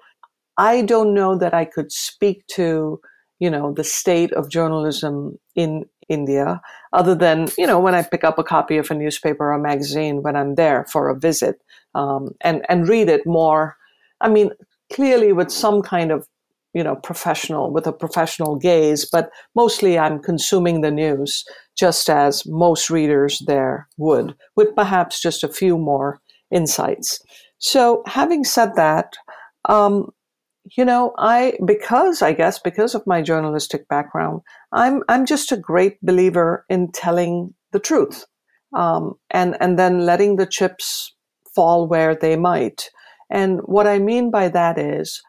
I 0.57 0.81
don't 0.81 1.13
know 1.13 1.37
that 1.37 1.53
I 1.53 1.65
could 1.65 1.91
speak 1.91 2.45
to 2.55 2.99
you 3.43 3.49
know, 3.49 3.73
the 3.73 3.83
state 3.83 4.31
of 4.31 4.47
journalism 4.47 5.37
in 5.53 5.83
India, 6.07 6.61
other 6.93 7.13
than, 7.13 7.49
you 7.57 7.67
know, 7.67 7.77
when 7.77 7.93
I 7.93 8.01
pick 8.01 8.23
up 8.23 8.39
a 8.39 8.43
copy 8.43 8.77
of 8.77 8.89
a 8.89 8.93
newspaper 8.93 9.49
or 9.49 9.51
a 9.51 9.59
magazine 9.59 10.23
when 10.23 10.37
I'm 10.37 10.55
there 10.55 10.85
for 10.89 11.09
a 11.09 11.19
visit 11.19 11.61
um, 11.95 12.31
and, 12.41 12.65
and 12.69 12.87
read 12.87 13.09
it 13.09 13.25
more. 13.25 13.75
I 14.21 14.29
mean, 14.29 14.51
clearly 14.91 15.33
with 15.33 15.51
some 15.51 15.81
kind 15.81 16.11
of, 16.11 16.27
you 16.73 16.83
know, 16.83 16.95
professional, 16.95 17.71
with 17.71 17.85
a 17.85 17.93
professional 17.93 18.55
gaze, 18.55 19.07
but 19.09 19.29
mostly 19.55 19.99
I'm 19.99 20.19
consuming 20.19 20.81
the 20.81 20.91
news 20.91 21.43
just 21.77 22.09
as 22.09 22.45
most 22.45 22.89
readers 22.89 23.41
there 23.45 23.87
would, 23.97 24.35
with 24.55 24.75
perhaps 24.75 25.21
just 25.21 25.43
a 25.43 25.49
few 25.49 25.77
more 25.77 26.19
insights. 26.51 27.19
So 27.59 28.03
having 28.07 28.43
said 28.43 28.75
that, 28.75 29.13
um, 29.69 30.09
you 30.77 30.85
know, 30.85 31.13
I 31.17 31.57
because 31.65 32.21
I 32.21 32.33
guess 32.33 32.59
because 32.59 32.95
of 32.95 33.05
my 33.05 33.21
journalistic 33.21 33.87
background, 33.87 34.41
I'm 34.71 35.03
I'm 35.09 35.25
just 35.25 35.51
a 35.51 35.57
great 35.57 35.97
believer 36.01 36.65
in 36.69 36.91
telling 36.91 37.53
the 37.71 37.79
truth, 37.79 38.25
um, 38.75 39.15
and 39.29 39.57
and 39.59 39.77
then 39.77 40.05
letting 40.05 40.37
the 40.37 40.45
chips 40.45 41.12
fall 41.55 41.87
where 41.87 42.15
they 42.15 42.35
might. 42.35 42.89
And 43.29 43.59
what 43.65 43.87
I 43.87 43.99
mean 43.99 44.31
by 44.31 44.49
that 44.49 44.77
is, 44.77 45.21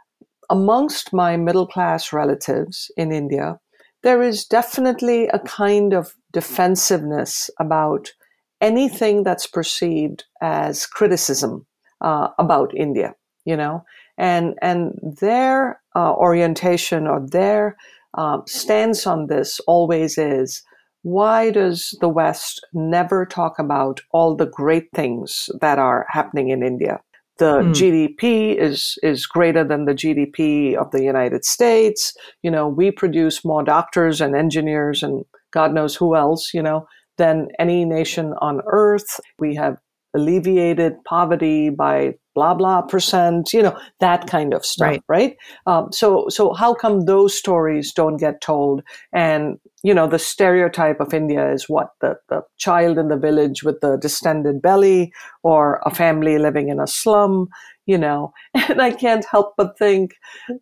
amongst 0.51 1.13
my 1.13 1.37
middle 1.37 1.67
class 1.67 2.13
relatives 2.13 2.91
in 2.97 3.13
India, 3.13 3.59
there 4.03 4.23
is 4.23 4.45
definitely 4.45 5.29
a 5.29 5.39
kind 5.39 5.95
of 5.95 6.15
defensiveness 6.33 7.51
about 7.59 8.13
anything 8.61 9.23
that's 9.23 9.47
perceived 9.47 10.25
as 10.43 10.87
criticism 10.87 11.67
uh, 12.01 12.29
about 12.39 12.77
India. 12.77 13.15
You 13.47 13.57
know, 13.57 13.85
and 14.17 14.55
and 14.63 14.99
their 15.21 15.81
uh, 15.95 16.15
orientation 16.15 17.07
or 17.07 17.27
their 17.27 17.77
uh, 18.17 18.39
stance 18.47 19.07
on 19.07 19.27
this 19.27 19.61
always 19.67 20.17
is 20.19 20.63
why 21.05 21.51
does 21.51 21.97
the 22.01 22.09
West 22.09 22.67
never 22.73 23.25
talk 23.25 23.59
about 23.59 24.01
all 24.11 24.35
the 24.35 24.47
great 24.47 24.89
things 24.95 25.49
that 25.61 25.79
are 25.79 26.07
happening 26.09 26.49
in 26.49 26.63
India? 26.63 27.01
The 27.39 27.61
mm. 27.61 27.75
GDP 27.75 28.57
is 28.57 28.97
is 29.03 29.27
greater 29.27 29.65
than 29.65 29.85
the 29.85 29.95
GDP 29.95 30.75
of 30.75 30.91
the 30.93 31.03
United 31.03 31.45
States. 31.45 32.15
You 32.43 32.51
know, 32.51 32.69
we 32.69 32.91
produce 32.91 33.45
more 33.45 33.63
doctors 33.63 34.21
and 34.21 34.35
engineers 34.35 35.03
and 35.03 35.25
God 35.53 35.75
knows 35.75 35.95
who 35.95 36.17
else. 36.17 36.55
You 36.55 36.63
know, 36.63 36.87
than 37.19 37.49
any 37.59 37.85
nation 37.85 38.35
on 38.41 38.61
earth. 38.67 39.21
We 39.39 39.55
have 39.57 39.77
alleviated 40.15 40.95
poverty 41.05 41.71
by 41.71 42.15
blah 42.35 42.55
blah 42.55 42.83
percent 42.83 43.53
you 43.53 43.63
know 43.63 43.79
that 44.01 44.27
kind 44.27 44.53
of 44.55 44.65
stuff 44.65 44.89
right, 44.89 45.03
right? 45.09 45.37
Um, 45.67 45.93
so 45.93 46.29
so 46.29 46.53
how 46.53 46.75
come 46.75 47.07
those 47.07 47.35
stories 47.35 47.93
don't 47.93 48.17
get 48.17 48.41
told? 48.41 48.83
And 49.13 49.59
you 49.85 49.93
know 49.93 50.09
the 50.09 50.19
stereotype 50.19 50.99
of 50.99 51.15
india 51.15 51.53
is 51.53 51.69
what 51.69 51.91
the, 52.01 52.17
the 52.31 52.43
child 52.57 52.99
in 52.99 53.09
the 53.09 53.17
village 53.17 53.63
with 53.63 53.81
the 53.81 53.97
distended 53.99 54.61
belly 54.61 55.13
or 55.45 55.81
a 55.85 55.95
family 55.95 56.39
living 56.39 56.69
in 56.69 56.81
a 56.81 56.87
slum 56.89 57.49
you 57.87 57.99
know? 57.99 58.33
And 58.69 58.81
i 58.83 58.91
can't 58.91 59.25
help 59.31 59.55
but 59.57 59.79
think 59.79 60.15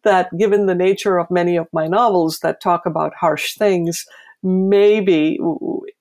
that 0.03 0.29
given 0.37 0.67
the 0.67 0.75
nature 0.75 1.19
of 1.19 1.31
many 1.31 1.57
of 1.57 1.69
my 1.73 1.87
novels 1.87 2.41
that 2.41 2.61
talk 2.61 2.85
about 2.85 3.15
harsh 3.15 3.55
things 3.57 4.05
maybe 4.43 5.39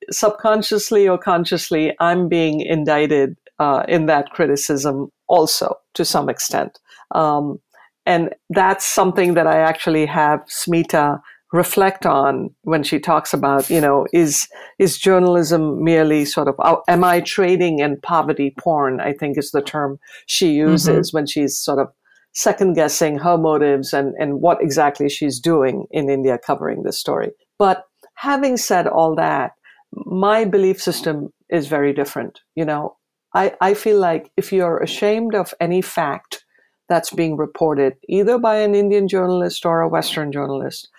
subconsciously 0.09 1.07
or 1.07 1.17
consciously 1.17 1.95
i'm 1.99 2.27
being 2.27 2.61
indicted 2.61 3.37
uh, 3.59 3.83
in 3.87 4.07
that 4.07 4.31
criticism 4.31 5.11
also 5.31 5.75
to 5.93 6.05
some 6.05 6.29
extent. 6.29 6.79
Um, 7.15 7.59
and 8.05 8.29
that's 8.49 8.85
something 8.85 9.35
that 9.35 9.47
I 9.47 9.59
actually 9.59 10.05
have 10.05 10.41
Smita, 10.49 11.19
reflect 11.53 12.05
on 12.05 12.49
when 12.61 12.83
she 12.83 12.99
talks 12.99 13.33
about, 13.33 13.69
you 13.69 13.81
know, 13.81 14.07
is 14.13 14.47
is 14.79 14.97
journalism 14.97 15.83
merely 15.83 16.25
sort 16.25 16.47
of 16.47 16.55
oh, 16.59 16.81
am 16.87 17.03
I 17.03 17.21
trading 17.21 17.79
in 17.79 17.99
poverty 18.01 18.53
porn? 18.57 19.01
I 19.01 19.13
think 19.13 19.37
is 19.37 19.51
the 19.51 19.61
term 19.61 19.99
she 20.27 20.51
uses 20.51 21.07
mm-hmm. 21.07 21.17
when 21.17 21.27
she's 21.27 21.57
sort 21.57 21.79
of 21.79 21.87
second 22.33 22.73
guessing 22.73 23.19
her 23.19 23.37
motives 23.37 23.93
and 23.93 24.13
and 24.19 24.41
what 24.41 24.61
exactly 24.61 25.09
she's 25.09 25.39
doing 25.39 25.85
in 25.91 26.09
India 26.09 26.37
covering 26.37 26.83
this 26.83 26.99
story. 26.99 27.31
But 27.59 27.83
having 28.15 28.57
said 28.57 28.87
all 28.87 29.15
that, 29.15 29.51
my 29.91 30.45
belief 30.45 30.81
system 30.81 31.33
is 31.49 31.67
very 31.67 31.93
different. 31.93 32.39
You 32.55 32.65
know, 32.65 32.95
I, 33.33 33.53
I 33.61 33.73
feel 33.73 33.99
like 33.99 34.31
if 34.37 34.51
you're 34.51 34.79
ashamed 34.79 35.35
of 35.35 35.53
any 35.59 35.81
fact 35.81 36.43
that's 36.89 37.11
being 37.11 37.37
reported, 37.37 37.95
either 38.09 38.37
by 38.37 38.57
an 38.57 38.75
Indian 38.75 39.07
journalist 39.07 39.65
or 39.65 39.81
a 39.81 39.87
Western 39.87 40.31
journalist, 40.31 40.89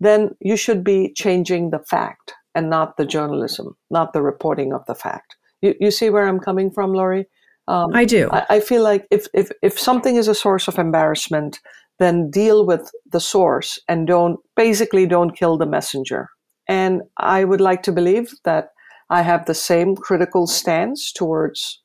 then 0.00 0.34
you 0.40 0.56
should 0.56 0.82
be 0.82 1.12
changing 1.14 1.70
the 1.70 1.78
fact 1.78 2.34
and 2.54 2.70
not 2.70 2.96
the 2.96 3.04
journalism, 3.04 3.76
not 3.90 4.12
the 4.12 4.22
reporting 4.22 4.72
of 4.72 4.84
the 4.86 4.94
fact. 4.94 5.36
You, 5.60 5.74
you 5.78 5.90
see 5.90 6.10
where 6.10 6.26
I'm 6.26 6.40
coming 6.40 6.70
from, 6.70 6.92
Laurie? 6.92 7.26
Um, 7.68 7.94
I 7.94 8.04
do. 8.04 8.28
I, 8.32 8.46
I, 8.50 8.60
feel 8.60 8.82
like 8.82 9.06
if, 9.10 9.28
if, 9.34 9.50
if 9.62 9.78
something 9.78 10.16
is 10.16 10.26
a 10.26 10.34
source 10.34 10.66
of 10.66 10.78
embarrassment, 10.78 11.60
then 11.98 12.30
deal 12.30 12.66
with 12.66 12.90
the 13.10 13.20
source 13.20 13.78
and 13.88 14.06
don't, 14.06 14.40
basically 14.56 15.06
don't 15.06 15.36
kill 15.36 15.56
the 15.56 15.66
messenger. 15.66 16.28
And 16.66 17.02
I 17.18 17.44
would 17.44 17.60
like 17.60 17.82
to 17.84 17.92
believe 17.92 18.34
that 18.44 18.70
I 19.10 19.22
have 19.22 19.44
the 19.44 19.54
same 19.54 19.94
critical 19.94 20.46
stance 20.46 21.12
towards 21.12 21.81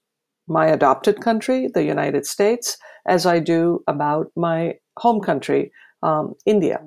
my 0.47 0.67
adopted 0.67 1.21
country, 1.21 1.69
the 1.73 1.83
United 1.83 2.25
States, 2.25 2.77
as 3.07 3.25
I 3.25 3.39
do 3.39 3.83
about 3.87 4.31
my 4.35 4.75
home 4.97 5.21
country, 5.21 5.71
um, 6.03 6.33
India. 6.45 6.79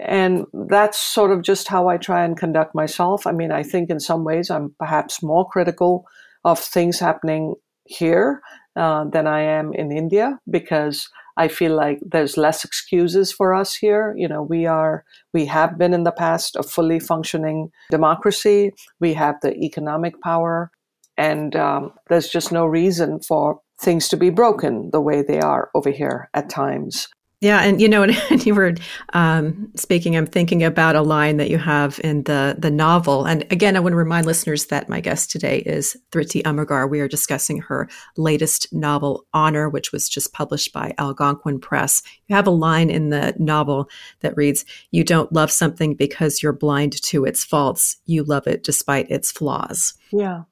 And 0.00 0.46
that's 0.68 0.98
sort 0.98 1.30
of 1.30 1.42
just 1.42 1.68
how 1.68 1.88
I 1.88 1.98
try 1.98 2.24
and 2.24 2.36
conduct 2.36 2.74
myself. 2.74 3.26
I 3.26 3.32
mean, 3.32 3.52
I 3.52 3.62
think 3.62 3.90
in 3.90 4.00
some 4.00 4.24
ways 4.24 4.50
I'm 4.50 4.74
perhaps 4.78 5.22
more 5.22 5.46
critical 5.48 6.06
of 6.44 6.58
things 6.58 6.98
happening 6.98 7.54
here 7.84 8.40
uh, 8.76 9.04
than 9.04 9.26
I 9.26 9.40
am 9.40 9.72
in 9.74 9.92
India 9.92 10.38
because 10.48 11.08
I 11.36 11.48
feel 11.48 11.74
like 11.74 11.98
there's 12.02 12.36
less 12.36 12.64
excuses 12.64 13.32
for 13.32 13.54
us 13.54 13.74
here. 13.74 14.14
You 14.16 14.28
know, 14.28 14.42
we 14.42 14.66
are, 14.66 15.04
we 15.32 15.46
have 15.46 15.78
been 15.78 15.94
in 15.94 16.04
the 16.04 16.12
past 16.12 16.56
a 16.56 16.62
fully 16.62 17.00
functioning 17.00 17.70
democracy. 17.90 18.72
We 19.00 19.14
have 19.14 19.36
the 19.42 19.54
economic 19.56 20.20
power, 20.20 20.70
and 21.16 21.54
um, 21.56 21.92
there's 22.08 22.28
just 22.28 22.52
no 22.52 22.66
reason 22.66 23.20
for 23.20 23.60
things 23.80 24.08
to 24.08 24.16
be 24.16 24.30
broken 24.30 24.90
the 24.92 25.00
way 25.00 25.22
they 25.22 25.40
are 25.40 25.70
over 25.74 25.90
here 25.90 26.30
at 26.34 26.48
times. 26.48 27.08
Yeah, 27.42 27.60
and 27.62 27.80
you 27.80 27.88
know, 27.88 28.04
and 28.30 28.46
you 28.46 28.54
were 28.54 28.74
um, 29.14 29.68
speaking. 29.74 30.16
I'm 30.16 30.26
thinking 30.26 30.62
about 30.62 30.94
a 30.94 31.02
line 31.02 31.38
that 31.38 31.50
you 31.50 31.58
have 31.58 32.00
in 32.04 32.22
the 32.22 32.54
the 32.56 32.70
novel. 32.70 33.24
And 33.24 33.44
again, 33.50 33.76
I 33.76 33.80
want 33.80 33.94
to 33.94 33.96
remind 33.96 34.26
listeners 34.26 34.66
that 34.66 34.88
my 34.88 35.00
guest 35.00 35.32
today 35.32 35.58
is 35.58 35.96
Thrity 36.12 36.40
Umrigar. 36.44 36.88
We 36.88 37.00
are 37.00 37.08
discussing 37.08 37.58
her 37.62 37.88
latest 38.16 38.72
novel, 38.72 39.26
Honor, 39.34 39.68
which 39.68 39.90
was 39.90 40.08
just 40.08 40.32
published 40.32 40.72
by 40.72 40.94
Algonquin 40.98 41.58
Press. 41.58 42.00
You 42.28 42.36
have 42.36 42.46
a 42.46 42.52
line 42.52 42.90
in 42.90 43.10
the 43.10 43.34
novel 43.40 43.90
that 44.20 44.36
reads, 44.36 44.64
"You 44.92 45.02
don't 45.02 45.32
love 45.32 45.50
something 45.50 45.96
because 45.96 46.44
you're 46.44 46.52
blind 46.52 47.02
to 47.02 47.24
its 47.24 47.42
faults. 47.42 47.96
You 48.06 48.22
love 48.22 48.46
it 48.46 48.62
despite 48.62 49.10
its 49.10 49.32
flaws." 49.32 49.94
Yeah. 50.12 50.42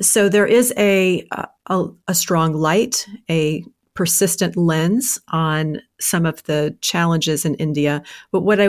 So 0.00 0.28
there 0.28 0.46
is 0.46 0.72
a, 0.76 1.26
a, 1.66 1.86
a 2.08 2.14
strong 2.14 2.54
light, 2.54 3.06
a 3.28 3.64
persistent 3.94 4.56
lens 4.56 5.20
on 5.28 5.82
some 6.00 6.24
of 6.24 6.42
the 6.44 6.76
challenges 6.80 7.44
in 7.44 7.54
India. 7.56 8.02
But 8.32 8.42
what 8.42 8.60
I 8.60 8.68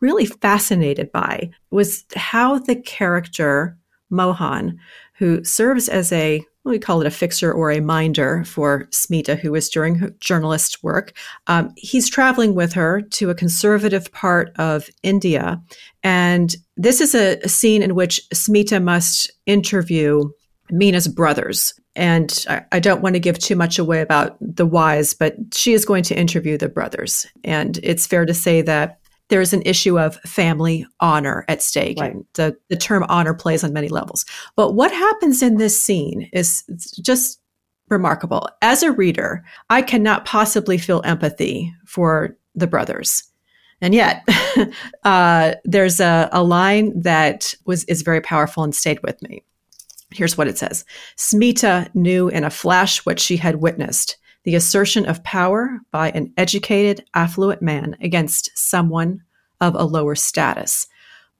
really 0.00 0.26
fascinated 0.26 1.12
by 1.12 1.50
was 1.70 2.04
how 2.16 2.58
the 2.58 2.76
character 2.76 3.76
Mohan, 4.10 4.78
who 5.14 5.42
serves 5.44 5.88
as 5.88 6.12
a 6.12 6.44
we 6.64 6.78
call 6.78 7.00
it 7.00 7.08
a 7.08 7.10
fixer 7.10 7.52
or 7.52 7.72
a 7.72 7.80
minder 7.80 8.44
for 8.44 8.84
Smita, 8.92 9.36
who 9.36 9.52
is 9.56 9.68
doing 9.68 10.14
journalist 10.20 10.82
work. 10.84 11.12
Um, 11.48 11.72
he's 11.76 12.08
traveling 12.08 12.54
with 12.54 12.72
her 12.74 13.00
to 13.00 13.30
a 13.30 13.34
conservative 13.34 14.12
part 14.12 14.52
of 14.58 14.88
India. 15.02 15.60
And 16.04 16.54
this 16.76 17.00
is 17.00 17.16
a, 17.16 17.38
a 17.38 17.48
scene 17.48 17.82
in 17.82 17.96
which 17.96 18.20
Smita 18.32 18.80
must 18.80 19.28
interview 19.44 20.30
Mina's 20.72 21.06
brothers. 21.06 21.74
And 21.94 22.44
I, 22.48 22.62
I 22.72 22.80
don't 22.80 23.02
want 23.02 23.14
to 23.14 23.20
give 23.20 23.38
too 23.38 23.54
much 23.54 23.78
away 23.78 24.00
about 24.00 24.36
the 24.40 24.66
whys, 24.66 25.14
but 25.14 25.36
she 25.52 25.74
is 25.74 25.84
going 25.84 26.02
to 26.04 26.18
interview 26.18 26.56
the 26.56 26.68
brothers. 26.68 27.26
And 27.44 27.78
it's 27.82 28.06
fair 28.06 28.24
to 28.24 28.34
say 28.34 28.62
that 28.62 28.98
there's 29.28 29.52
an 29.52 29.62
issue 29.62 29.98
of 29.98 30.16
family 30.20 30.86
honor 31.00 31.44
at 31.48 31.62
stake. 31.62 32.00
Right. 32.00 32.12
And 32.12 32.24
the, 32.34 32.56
the 32.68 32.76
term 32.76 33.04
honor 33.08 33.34
plays 33.34 33.62
on 33.62 33.72
many 33.72 33.88
levels. 33.88 34.24
But 34.56 34.72
what 34.72 34.90
happens 34.90 35.42
in 35.42 35.58
this 35.58 35.80
scene 35.80 36.28
is 36.32 36.64
just 37.00 37.40
remarkable. 37.88 38.48
As 38.62 38.82
a 38.82 38.92
reader, 38.92 39.44
I 39.70 39.82
cannot 39.82 40.24
possibly 40.24 40.78
feel 40.78 41.02
empathy 41.04 41.72
for 41.86 42.36
the 42.54 42.66
brothers. 42.66 43.24
And 43.80 43.94
yet, 43.94 44.26
uh, 45.04 45.54
there's 45.64 46.00
a, 46.00 46.28
a 46.32 46.42
line 46.42 46.98
that 47.00 47.54
was 47.66 47.84
is 47.84 48.02
very 48.02 48.20
powerful 48.20 48.64
and 48.64 48.74
stayed 48.74 49.02
with 49.02 49.20
me. 49.22 49.44
Here's 50.12 50.36
what 50.36 50.48
it 50.48 50.58
says 50.58 50.84
Smita 51.16 51.94
knew 51.94 52.28
in 52.28 52.44
a 52.44 52.50
flash 52.50 53.04
what 53.04 53.20
she 53.20 53.36
had 53.36 53.56
witnessed 53.56 54.16
the 54.44 54.54
assertion 54.54 55.06
of 55.06 55.22
power 55.22 55.78
by 55.92 56.10
an 56.10 56.32
educated, 56.36 57.04
affluent 57.14 57.62
man 57.62 57.96
against 58.00 58.50
someone 58.56 59.22
of 59.60 59.74
a 59.76 59.84
lower 59.84 60.14
status. 60.14 60.86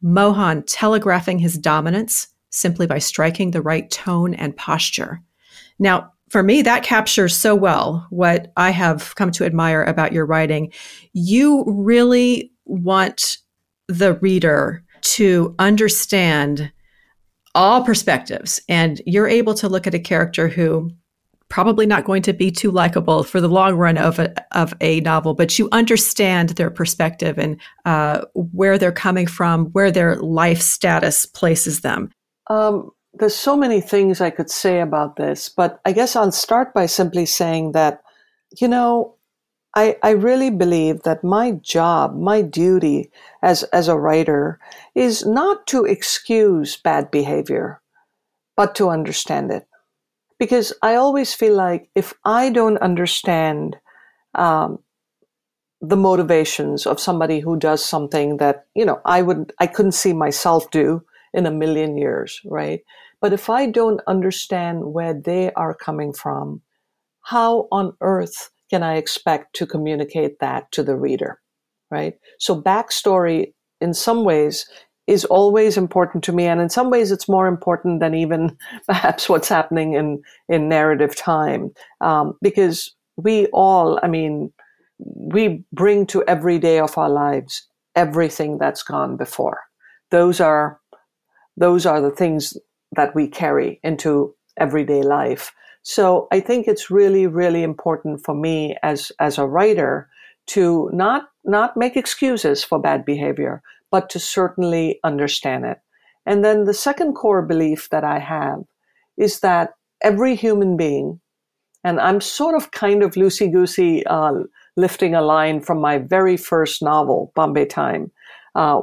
Mohan 0.00 0.62
telegraphing 0.64 1.38
his 1.38 1.58
dominance 1.58 2.28
simply 2.50 2.86
by 2.86 2.98
striking 2.98 3.50
the 3.50 3.62
right 3.62 3.90
tone 3.90 4.34
and 4.34 4.56
posture. 4.56 5.20
Now, 5.78 6.12
for 6.28 6.42
me, 6.42 6.62
that 6.62 6.82
captures 6.82 7.36
so 7.36 7.54
well 7.54 8.06
what 8.10 8.52
I 8.56 8.70
have 8.70 9.14
come 9.16 9.32
to 9.32 9.44
admire 9.44 9.82
about 9.84 10.12
your 10.12 10.24
writing. 10.24 10.72
You 11.12 11.64
really 11.66 12.52
want 12.64 13.38
the 13.88 14.14
reader 14.14 14.82
to 15.02 15.54
understand 15.58 16.72
all 17.54 17.84
perspectives. 17.84 18.60
And 18.68 19.00
you're 19.06 19.28
able 19.28 19.54
to 19.54 19.68
look 19.68 19.86
at 19.86 19.94
a 19.94 19.98
character 19.98 20.48
who 20.48 20.90
probably 21.52 21.84
not 21.84 22.06
going 22.06 22.22
to 22.22 22.32
be 22.32 22.50
too 22.50 22.70
likable 22.70 23.22
for 23.22 23.38
the 23.38 23.48
long 23.48 23.74
run 23.74 23.98
of 23.98 24.18
a, 24.18 24.34
of 24.56 24.72
a 24.80 25.00
novel, 25.00 25.34
but 25.34 25.58
you 25.58 25.68
understand 25.70 26.48
their 26.50 26.70
perspective 26.70 27.38
and 27.38 27.60
uh, 27.84 28.22
where 28.32 28.78
they're 28.78 28.90
coming 28.90 29.26
from, 29.26 29.66
where 29.72 29.90
their 29.90 30.16
life 30.16 30.62
status 30.62 31.26
places 31.26 31.82
them. 31.82 32.10
Um, 32.48 32.90
there's 33.12 33.36
so 33.36 33.54
many 33.54 33.82
things 33.82 34.22
I 34.22 34.30
could 34.30 34.50
say 34.50 34.80
about 34.80 35.16
this, 35.16 35.50
but 35.50 35.78
I 35.84 35.92
guess 35.92 36.16
I'll 36.16 36.32
start 36.32 36.72
by 36.72 36.86
simply 36.86 37.26
saying 37.26 37.72
that, 37.72 38.02
you 38.58 38.66
know, 38.66 39.16
I, 39.74 39.96
I 40.02 40.10
really 40.10 40.50
believe 40.50 41.02
that 41.02 41.24
my 41.24 41.52
job, 41.52 42.18
my 42.18 42.42
duty 42.42 43.10
as, 43.42 43.62
as 43.64 43.88
a 43.88 43.98
writer 43.98 44.60
is 44.94 45.24
not 45.24 45.66
to 45.68 45.84
excuse 45.84 46.76
bad 46.76 47.10
behavior, 47.10 47.80
but 48.56 48.74
to 48.76 48.90
understand 48.90 49.50
it. 49.50 49.66
Because 50.38 50.72
I 50.82 50.96
always 50.96 51.32
feel 51.32 51.54
like 51.54 51.88
if 51.94 52.12
I 52.24 52.50
don't 52.50 52.78
understand 52.78 53.76
um, 54.34 54.78
the 55.80 55.96
motivations 55.96 56.86
of 56.86 57.00
somebody 57.00 57.40
who 57.40 57.58
does 57.58 57.84
something 57.84 58.36
that, 58.36 58.66
you 58.74 58.84
know, 58.84 59.00
I 59.04 59.22
would, 59.22 59.52
I 59.58 59.66
couldn't 59.66 59.92
see 59.92 60.12
myself 60.12 60.70
do 60.70 61.02
in 61.32 61.46
a 61.46 61.50
million 61.50 61.96
years, 61.96 62.40
right? 62.44 62.80
But 63.20 63.32
if 63.32 63.48
I 63.48 63.66
don't 63.66 64.00
understand 64.06 64.92
where 64.92 65.14
they 65.14 65.52
are 65.54 65.74
coming 65.74 66.12
from, 66.12 66.60
how 67.22 67.68
on 67.72 67.96
earth 68.00 68.51
can 68.72 68.82
I 68.82 68.96
expect 68.96 69.54
to 69.56 69.66
communicate 69.66 70.38
that 70.40 70.72
to 70.72 70.82
the 70.82 70.96
reader? 70.96 71.38
Right? 71.90 72.14
So 72.38 72.60
backstory 72.60 73.52
in 73.82 73.92
some 73.92 74.24
ways 74.24 74.66
is 75.06 75.26
always 75.26 75.76
important 75.76 76.24
to 76.24 76.32
me. 76.32 76.46
And 76.46 76.58
in 76.58 76.70
some 76.70 76.88
ways 76.88 77.12
it's 77.12 77.28
more 77.28 77.46
important 77.46 78.00
than 78.00 78.14
even 78.14 78.56
perhaps 78.86 79.28
what's 79.28 79.48
happening 79.48 79.92
in, 79.92 80.22
in 80.48 80.70
narrative 80.70 81.14
time. 81.14 81.72
Um, 82.00 82.32
because 82.40 82.94
we 83.16 83.46
all, 83.48 84.00
I 84.02 84.08
mean, 84.08 84.52
we 84.98 85.64
bring 85.72 86.06
to 86.06 86.24
every 86.24 86.58
day 86.58 86.78
of 86.78 86.96
our 86.96 87.10
lives 87.10 87.68
everything 87.94 88.56
that's 88.56 88.82
gone 88.82 89.18
before. 89.18 89.60
Those 90.10 90.40
are, 90.40 90.80
those 91.58 91.84
are 91.84 92.00
the 92.00 92.10
things 92.10 92.56
that 92.92 93.14
we 93.14 93.28
carry 93.28 93.80
into 93.82 94.34
everyday 94.56 95.02
life. 95.02 95.52
So 95.82 96.28
I 96.30 96.40
think 96.40 96.68
it's 96.68 96.90
really, 96.90 97.26
really 97.26 97.62
important 97.62 98.24
for 98.24 98.34
me 98.34 98.76
as, 98.82 99.10
as 99.18 99.38
a 99.38 99.46
writer 99.46 100.08
to 100.48 100.90
not, 100.92 101.28
not 101.44 101.76
make 101.76 101.96
excuses 101.96 102.62
for 102.62 102.80
bad 102.80 103.04
behavior, 103.04 103.62
but 103.90 104.08
to 104.10 104.18
certainly 104.18 105.00
understand 105.04 105.64
it. 105.64 105.78
And 106.24 106.44
then 106.44 106.64
the 106.64 106.74
second 106.74 107.14
core 107.14 107.42
belief 107.42 107.88
that 107.90 108.04
I 108.04 108.20
have 108.20 108.62
is 109.16 109.40
that 109.40 109.74
every 110.02 110.36
human 110.36 110.76
being, 110.76 111.20
and 111.84 112.00
I'm 112.00 112.20
sort 112.20 112.54
of 112.54 112.70
kind 112.70 113.02
of 113.02 113.12
loosey 113.12 113.52
goosey, 113.52 114.06
uh, 114.06 114.34
lifting 114.76 115.14
a 115.14 115.22
line 115.22 115.60
from 115.60 115.80
my 115.80 115.98
very 115.98 116.36
first 116.36 116.80
novel, 116.80 117.32
Bombay 117.34 117.66
Time. 117.66 118.10
Uh, 118.54 118.82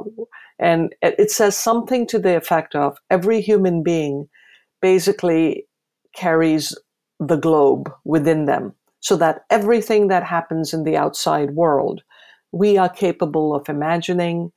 and 0.58 0.94
it 1.00 1.30
says 1.30 1.56
something 1.56 2.06
to 2.08 2.18
the 2.18 2.36
effect 2.36 2.74
of 2.74 2.98
every 3.08 3.40
human 3.40 3.82
being 3.82 4.28
basically 4.82 5.66
carries 6.14 6.76
the 7.20 7.36
globe 7.36 7.92
within 8.04 8.46
them 8.46 8.74
so 9.00 9.16
that 9.16 9.44
everything 9.50 10.08
that 10.08 10.24
happens 10.24 10.74
in 10.74 10.84
the 10.84 10.96
outside 10.96 11.52
world, 11.52 12.02
we 12.52 12.76
are 12.76 12.88
capable 12.88 13.54
of 13.54 13.68
imagining, 13.68 14.52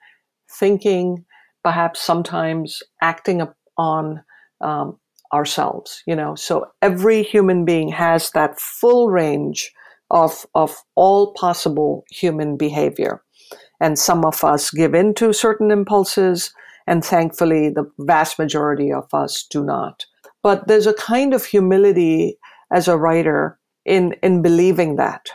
thinking, 0.50 1.26
perhaps 1.64 2.02
sometimes 2.02 2.82
acting 3.02 3.48
on 3.78 4.24
um, 4.62 4.98
ourselves, 5.34 6.04
you 6.06 6.16
know. 6.16 6.36
So 6.36 6.68
every 6.82 7.24
human 7.24 7.66
being 7.66 7.90
has 7.90 8.32
that 8.32 8.60
full 8.60 9.10
range 9.10 9.72
of, 10.12 10.46
of 10.54 10.76
all 10.96 11.34
possible 11.34 12.04
human 12.10 12.58
behavior. 12.58 13.24
And 13.80 13.98
some 13.98 14.26
of 14.26 14.44
us 14.44 14.70
give 14.72 14.94
in 14.94 15.14
to 15.16 15.34
certain 15.34 15.72
impulses, 15.72 16.54
and 16.86 17.04
thankfully, 17.04 17.70
the 17.70 17.90
vast 18.00 18.38
majority 18.38 18.92
of 18.92 19.12
us 19.14 19.46
do 19.50 19.64
not. 19.64 20.06
But 20.42 20.68
there's 20.68 20.88
a 20.88 20.94
kind 20.94 21.34
of 21.34 21.46
humility 21.46 22.38
as 22.74 22.88
a 22.88 22.98
writer 22.98 23.60
in, 23.86 24.16
in 24.22 24.42
believing 24.42 24.98
that. 24.98 25.28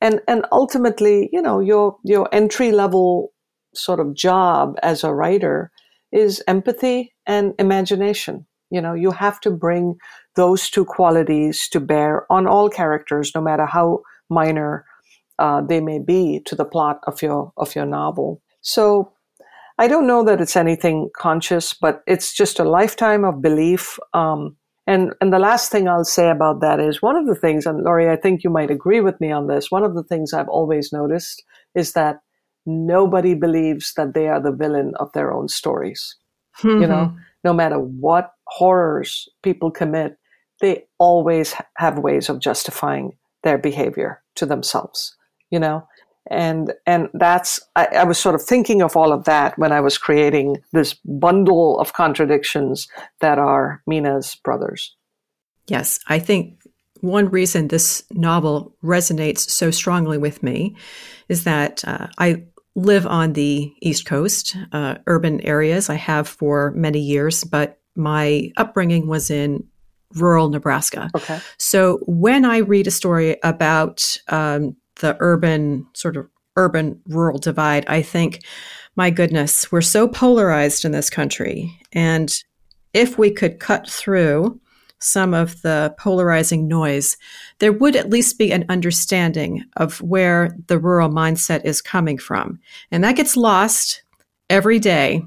And, 0.00 0.20
and 0.28 0.46
ultimately, 0.52 1.28
you 1.32 1.42
know, 1.42 1.60
your, 1.60 1.96
your 2.04 2.28
entry 2.32 2.70
level 2.72 3.32
sort 3.74 4.00
of 4.00 4.14
job 4.14 4.76
as 4.82 5.04
a 5.04 5.12
writer 5.12 5.70
is 6.12 6.42
empathy 6.46 7.12
and 7.26 7.54
imagination. 7.58 8.46
You 8.70 8.80
know, 8.80 8.94
you 8.94 9.10
have 9.10 9.40
to 9.40 9.50
bring 9.50 9.96
those 10.34 10.70
two 10.70 10.84
qualities 10.84 11.68
to 11.70 11.80
bear 11.80 12.30
on 12.30 12.46
all 12.46 12.68
characters, 12.68 13.32
no 13.34 13.40
matter 13.40 13.66
how 13.66 14.00
minor 14.28 14.84
uh, 15.38 15.60
they 15.62 15.80
may 15.80 15.98
be 15.98 16.40
to 16.46 16.54
the 16.54 16.64
plot 16.64 17.00
of 17.06 17.22
your 17.22 17.52
of 17.56 17.74
your 17.74 17.86
novel. 17.86 18.42
So 18.62 19.12
I 19.78 19.88
don't 19.88 20.06
know 20.06 20.24
that 20.24 20.40
it's 20.40 20.56
anything 20.56 21.10
conscious, 21.16 21.74
but 21.74 22.02
it's 22.06 22.32
just 22.32 22.58
a 22.58 22.64
lifetime 22.64 23.24
of 23.24 23.42
belief. 23.42 23.98
Um, 24.14 24.56
and 24.86 25.12
and 25.20 25.32
the 25.32 25.38
last 25.38 25.70
thing 25.70 25.88
I'll 25.88 26.04
say 26.04 26.30
about 26.30 26.60
that 26.60 26.80
is 26.80 27.02
one 27.02 27.16
of 27.16 27.26
the 27.26 27.34
things, 27.34 27.66
and 27.66 27.82
Laurie, 27.82 28.10
I 28.10 28.16
think 28.16 28.44
you 28.44 28.50
might 28.50 28.70
agree 28.70 29.00
with 29.00 29.20
me 29.20 29.32
on 29.32 29.46
this. 29.46 29.70
One 29.70 29.84
of 29.84 29.94
the 29.94 30.04
things 30.04 30.32
I've 30.32 30.48
always 30.48 30.92
noticed 30.92 31.42
is 31.74 31.92
that 31.92 32.20
nobody 32.66 33.34
believes 33.34 33.92
that 33.96 34.14
they 34.14 34.28
are 34.28 34.40
the 34.40 34.52
villain 34.52 34.92
of 34.98 35.12
their 35.12 35.32
own 35.32 35.48
stories. 35.48 36.16
Mm-hmm. 36.60 36.82
You 36.82 36.86
know, 36.86 37.16
no 37.44 37.52
matter 37.52 37.78
what 37.78 38.32
horrors 38.46 39.28
people 39.42 39.70
commit, 39.70 40.16
they 40.60 40.84
always 40.98 41.54
have 41.76 41.98
ways 41.98 42.28
of 42.28 42.40
justifying 42.40 43.12
their 43.42 43.58
behavior 43.58 44.22
to 44.36 44.46
themselves. 44.46 45.16
You 45.50 45.60
know, 45.60 45.86
and 46.30 46.72
and 46.86 47.08
that's 47.14 47.60
I, 47.76 47.86
I, 47.86 48.04
was 48.04 48.18
sort 48.18 48.34
of 48.34 48.42
thinking 48.42 48.82
of 48.82 48.96
all 48.96 49.12
of 49.12 49.24
that 49.24 49.58
when 49.58 49.72
I 49.72 49.80
was 49.80 49.98
creating 49.98 50.62
this 50.72 50.94
bundle 51.04 51.78
of 51.78 51.92
contradictions 51.92 52.88
that 53.20 53.38
are 53.38 53.82
Mina's 53.86 54.34
brothers. 54.36 54.94
Yes, 55.68 55.98
I 56.08 56.18
think 56.18 56.60
one 57.00 57.28
reason 57.28 57.68
this 57.68 58.04
novel 58.12 58.74
resonates 58.82 59.40
so 59.50 59.70
strongly 59.70 60.18
with 60.18 60.42
me 60.42 60.76
is 61.28 61.44
that 61.44 61.84
uh, 61.86 62.08
I 62.18 62.44
live 62.74 63.06
on 63.06 63.32
the 63.32 63.72
East 63.80 64.06
Coast, 64.06 64.56
uh, 64.72 64.96
urban 65.06 65.40
areas. 65.40 65.88
I 65.88 65.94
have 65.94 66.28
for 66.28 66.72
many 66.72 67.00
years, 67.00 67.42
but 67.44 67.78
my 67.96 68.52
upbringing 68.56 69.06
was 69.06 69.30
in 69.30 69.64
rural 70.14 70.50
Nebraska. 70.50 71.10
Okay. 71.14 71.40
So 71.58 71.98
when 72.06 72.44
I 72.44 72.58
read 72.58 72.86
a 72.86 72.90
story 72.90 73.38
about 73.42 74.18
um, 74.28 74.76
the 75.00 75.16
urban 75.20 75.86
sort 75.94 76.16
of 76.16 76.28
urban 76.56 77.00
rural 77.06 77.38
divide, 77.38 77.84
I 77.86 78.02
think, 78.02 78.42
my 78.96 79.10
goodness, 79.10 79.70
we're 79.70 79.82
so 79.82 80.08
polarized 80.08 80.84
in 80.84 80.92
this 80.92 81.10
country. 81.10 81.78
And 81.92 82.32
if 82.94 83.18
we 83.18 83.30
could 83.30 83.60
cut 83.60 83.88
through 83.88 84.58
some 84.98 85.34
of 85.34 85.60
the 85.60 85.94
polarizing 85.98 86.66
noise, 86.66 87.18
there 87.58 87.72
would 87.72 87.94
at 87.94 88.08
least 88.08 88.38
be 88.38 88.50
an 88.52 88.64
understanding 88.70 89.62
of 89.76 90.00
where 90.00 90.56
the 90.68 90.78
rural 90.78 91.10
mindset 91.10 91.64
is 91.64 91.82
coming 91.82 92.16
from. 92.16 92.58
And 92.90 93.04
that 93.04 93.16
gets 93.16 93.36
lost 93.36 94.02
every 94.48 94.78
day 94.78 95.22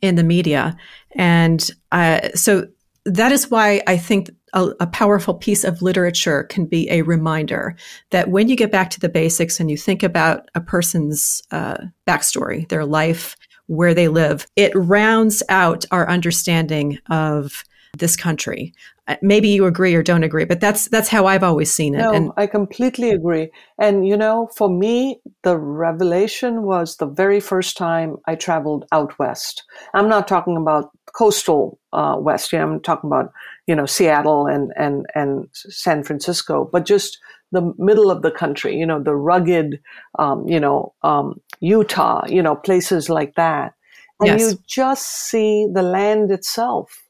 in 0.00 0.14
the 0.14 0.24
media. 0.24 0.76
And 1.12 1.70
uh, 1.92 2.30
so 2.34 2.66
that 3.04 3.32
is 3.32 3.50
why 3.50 3.82
I 3.86 3.98
think 3.98 4.30
a, 4.52 4.70
a, 4.80 4.86
powerful 4.86 5.34
piece 5.34 5.64
of 5.64 5.82
literature 5.82 6.44
can 6.44 6.66
be 6.66 6.90
a 6.90 7.02
reminder 7.02 7.76
that 8.10 8.30
when 8.30 8.48
you 8.48 8.56
get 8.56 8.72
back 8.72 8.90
to 8.90 9.00
the 9.00 9.08
basics 9.08 9.60
and 9.60 9.70
you 9.70 9.76
think 9.76 10.02
about 10.02 10.48
a 10.54 10.60
person's 10.60 11.42
uh, 11.50 11.78
backstory, 12.06 12.68
their 12.68 12.84
life, 12.84 13.36
where 13.66 13.94
they 13.94 14.08
live, 14.08 14.46
it 14.56 14.72
rounds 14.74 15.42
out 15.48 15.84
our 15.90 16.08
understanding 16.08 16.98
of 17.10 17.64
this 17.96 18.16
country. 18.16 18.72
Uh, 19.06 19.16
maybe 19.22 19.48
you 19.48 19.66
agree 19.66 19.94
or 19.94 20.02
don't 20.02 20.24
agree, 20.24 20.44
but 20.44 20.60
that's 20.60 20.88
that's 20.88 21.08
how 21.08 21.26
I've 21.26 21.42
always 21.42 21.72
seen 21.72 21.94
it. 21.94 21.98
No, 21.98 22.12
and 22.12 22.30
I 22.36 22.46
completely 22.46 23.10
agree. 23.10 23.50
And 23.78 24.06
you 24.06 24.16
know, 24.16 24.48
for 24.56 24.68
me, 24.68 25.20
the 25.42 25.56
revelation 25.56 26.62
was 26.62 26.96
the 26.96 27.06
very 27.06 27.40
first 27.40 27.76
time 27.76 28.16
I 28.26 28.34
traveled 28.34 28.84
out 28.92 29.18
west. 29.18 29.64
I'm 29.94 30.08
not 30.08 30.28
talking 30.28 30.56
about 30.56 30.90
coastal 31.14 31.78
uh, 31.92 32.16
west. 32.18 32.52
You 32.52 32.58
know, 32.58 32.64
I'm 32.64 32.80
talking 32.82 33.08
about 33.08 33.32
you 33.68 33.76
know 33.76 33.86
Seattle 33.86 34.46
and 34.46 34.72
and 34.76 35.06
and 35.14 35.48
San 35.52 36.02
Francisco, 36.02 36.68
but 36.72 36.84
just 36.84 37.18
the 37.52 37.72
middle 37.78 38.10
of 38.10 38.22
the 38.22 38.32
country. 38.32 38.76
You 38.76 38.86
know, 38.86 39.00
the 39.00 39.14
rugged, 39.14 39.80
um, 40.18 40.48
you 40.48 40.58
know, 40.58 40.94
um, 41.02 41.40
Utah. 41.60 42.26
You 42.26 42.42
know, 42.42 42.56
places 42.56 43.08
like 43.08 43.36
that, 43.36 43.74
and 44.18 44.40
yes. 44.40 44.40
you 44.40 44.58
just 44.66 45.06
see 45.06 45.68
the 45.72 45.82
land 45.82 46.32
itself 46.32 47.04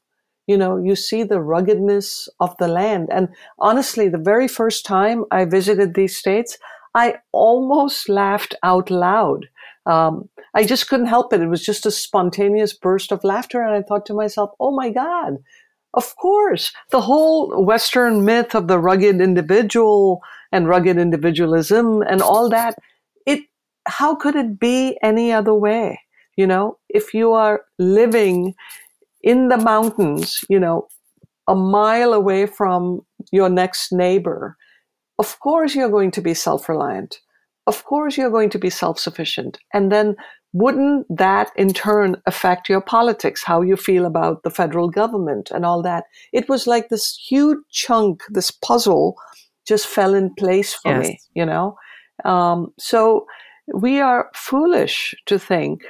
you 0.49 0.57
know, 0.57 0.77
you 0.77 0.95
see 0.95 1.21
the 1.21 1.39
ruggedness 1.39 2.27
of 2.39 2.57
the 2.57 2.67
land. 2.67 3.09
And 3.11 3.27
honestly, 3.59 4.09
the 4.09 4.17
very 4.17 4.47
first 4.47 4.83
time 4.83 5.23
I 5.29 5.45
visited 5.45 5.93
these 5.93 6.17
states, 6.17 6.57
I 6.95 7.17
almost 7.31 8.09
laughed 8.09 8.55
out 8.63 8.89
loud. 8.89 9.45
Um, 9.85 10.27
I 10.55 10.63
just 10.63 10.89
couldn't 10.89 11.05
help 11.05 11.33
it. 11.33 11.41
It 11.41 11.49
was 11.49 11.63
just 11.63 11.85
a 11.85 11.91
spontaneous 11.91 12.73
burst 12.73 13.11
of 13.11 13.23
laughter. 13.23 13.61
And 13.61 13.75
I 13.75 13.83
thought 13.83 14.07
to 14.07 14.15
myself, 14.15 14.49
oh 14.59 14.71
my 14.71 14.89
God, 14.89 15.37
of 15.93 16.15
course, 16.17 16.71
the 16.91 17.01
whole 17.01 17.63
Western 17.63 18.23
myth 18.23 18.53
of 18.53 18.67
the 18.67 18.79
rugged 18.79 19.21
individual 19.21 20.21
and 20.51 20.67
rugged 20.67 20.97
individualism 20.97 22.03
and 22.03 22.21
all 22.21 22.49
that, 22.49 22.75
it, 23.25 23.41
how 23.87 24.15
could 24.15 24.35
it 24.35 24.59
be 24.59 24.97
any 25.01 25.31
other 25.31 25.53
way? 25.53 25.99
You 26.37 26.47
know, 26.47 26.77
if 26.89 27.13
you 27.13 27.33
are 27.33 27.61
living 27.79 28.53
in 29.23 29.49
the 29.49 29.57
mountains, 29.57 30.39
you 30.47 30.59
know, 30.59 30.87
a 31.47 31.55
mile 31.55 32.13
away 32.13 32.45
from 32.45 33.01
your 33.31 33.49
next 33.49 33.91
neighbor, 33.91 34.55
of 35.17 35.39
course 35.39 35.75
you're 35.75 35.89
going 35.89 36.11
to 36.11 36.21
be 36.21 36.33
self 36.33 36.69
reliant. 36.69 37.19
Of 37.67 37.83
course 37.83 38.15
you're 38.15 38.29
going 38.29 38.49
to 38.51 38.59
be 38.59 38.69
self 38.69 38.99
sufficient. 38.99 39.57
And 39.73 39.91
then 39.91 40.15
wouldn't 40.53 41.05
that 41.15 41.51
in 41.55 41.73
turn 41.73 42.15
affect 42.25 42.69
your 42.69 42.81
politics, 42.81 43.43
how 43.43 43.61
you 43.61 43.75
feel 43.75 44.05
about 44.05 44.43
the 44.43 44.49
federal 44.49 44.89
government 44.89 45.51
and 45.51 45.65
all 45.65 45.81
that? 45.83 46.05
It 46.33 46.49
was 46.49 46.65
like 46.65 46.89
this 46.89 47.15
huge 47.15 47.59
chunk, 47.69 48.23
this 48.29 48.51
puzzle 48.51 49.15
just 49.67 49.85
fell 49.85 50.15
in 50.15 50.33
place 50.35 50.73
for 50.73 50.91
yes. 50.93 51.07
me, 51.07 51.19
you 51.35 51.45
know? 51.45 51.77
Um, 52.25 52.73
so 52.79 53.27
we 53.73 53.99
are 53.99 54.31
foolish 54.33 55.13
to 55.27 55.37
think 55.37 55.83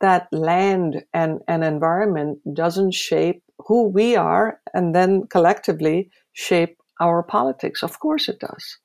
that 0.00 0.28
land 0.30 1.04
and, 1.12 1.40
and 1.48 1.64
environment 1.64 2.38
doesn't 2.54 2.94
shape 2.94 3.42
who 3.58 3.88
we 3.88 4.14
are 4.14 4.60
and 4.74 4.94
then 4.94 5.26
collectively 5.26 6.10
shape 6.34 6.76
our 7.00 7.22
politics. 7.22 7.82
Of 7.82 7.98
course 7.98 8.28
it 8.28 8.38
does. 8.38 8.78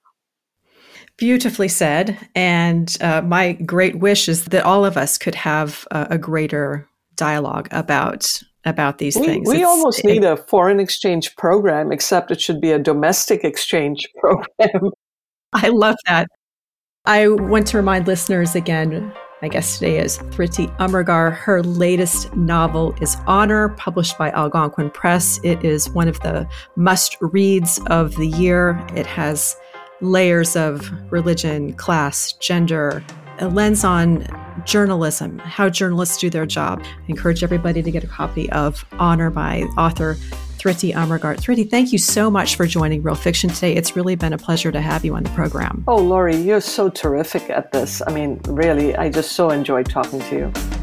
Beautifully 1.21 1.67
said. 1.67 2.17
And 2.33 2.97
uh, 2.99 3.21
my 3.21 3.51
great 3.53 3.99
wish 3.99 4.27
is 4.27 4.45
that 4.45 4.65
all 4.65 4.83
of 4.83 4.97
us 4.97 5.19
could 5.19 5.35
have 5.35 5.87
a, 5.91 6.07
a 6.09 6.17
greater 6.17 6.89
dialogue 7.15 7.67
about 7.69 8.41
about 8.65 8.97
these 8.97 9.15
we, 9.15 9.27
things. 9.27 9.47
We 9.47 9.57
it's, 9.57 9.65
almost 9.65 9.99
it, 9.99 10.05
need 10.05 10.23
a 10.23 10.35
foreign 10.35 10.79
exchange 10.79 11.35
program, 11.35 11.91
except 11.91 12.31
it 12.31 12.41
should 12.41 12.59
be 12.59 12.71
a 12.71 12.79
domestic 12.79 13.43
exchange 13.43 14.03
program. 14.19 14.89
I 15.53 15.67
love 15.69 15.97
that. 16.07 16.27
I 17.05 17.27
want 17.27 17.67
to 17.67 17.77
remind 17.77 18.07
listeners 18.07 18.55
again 18.55 19.13
my 19.41 19.47
guest 19.47 19.79
today 19.79 19.97
is 19.97 20.19
Thrity 20.29 20.67
Umrigar. 20.77 21.33
Her 21.33 21.63
latest 21.63 22.31
novel 22.35 22.93
is 23.01 23.17
Honor, 23.25 23.69
published 23.69 24.15
by 24.15 24.29
Algonquin 24.31 24.91
Press. 24.91 25.39
It 25.43 25.65
is 25.65 25.89
one 25.89 26.07
of 26.07 26.19
the 26.19 26.47
must 26.75 27.17
reads 27.21 27.79
of 27.87 28.15
the 28.17 28.27
year. 28.27 28.79
It 28.95 29.07
has 29.07 29.55
layers 30.01 30.55
of 30.55 30.91
religion, 31.11 31.73
class, 31.73 32.33
gender, 32.33 33.03
a 33.39 33.47
lens 33.47 33.83
on 33.83 34.27
journalism, 34.65 35.39
how 35.39 35.69
journalists 35.69 36.17
do 36.17 36.29
their 36.29 36.45
job. 36.45 36.83
I 36.83 36.87
encourage 37.07 37.43
everybody 37.43 37.81
to 37.81 37.91
get 37.91 38.03
a 38.03 38.07
copy 38.07 38.49
of 38.51 38.85
Honor 38.93 39.29
by 39.29 39.61
author 39.77 40.15
Thrity 40.57 40.93
Umrigar. 40.93 41.37
Thrity, 41.37 41.67
thank 41.67 41.91
you 41.91 41.97
so 41.97 42.29
much 42.29 42.55
for 42.55 42.67
joining 42.67 43.01
Real 43.01 43.15
Fiction 43.15 43.49
today. 43.49 43.73
It's 43.73 43.95
really 43.95 44.15
been 44.15 44.33
a 44.33 44.37
pleasure 44.37 44.71
to 44.71 44.79
have 44.79 45.03
you 45.03 45.15
on 45.15 45.23
the 45.23 45.31
program. 45.31 45.83
Oh, 45.87 45.97
Laurie, 45.97 46.35
you're 46.35 46.61
so 46.61 46.89
terrific 46.89 47.49
at 47.49 47.71
this. 47.71 48.01
I 48.05 48.13
mean, 48.13 48.39
really, 48.47 48.95
I 48.95 49.09
just 49.09 49.31
so 49.31 49.49
enjoyed 49.49 49.89
talking 49.89 50.19
to 50.19 50.35
you. 50.35 50.80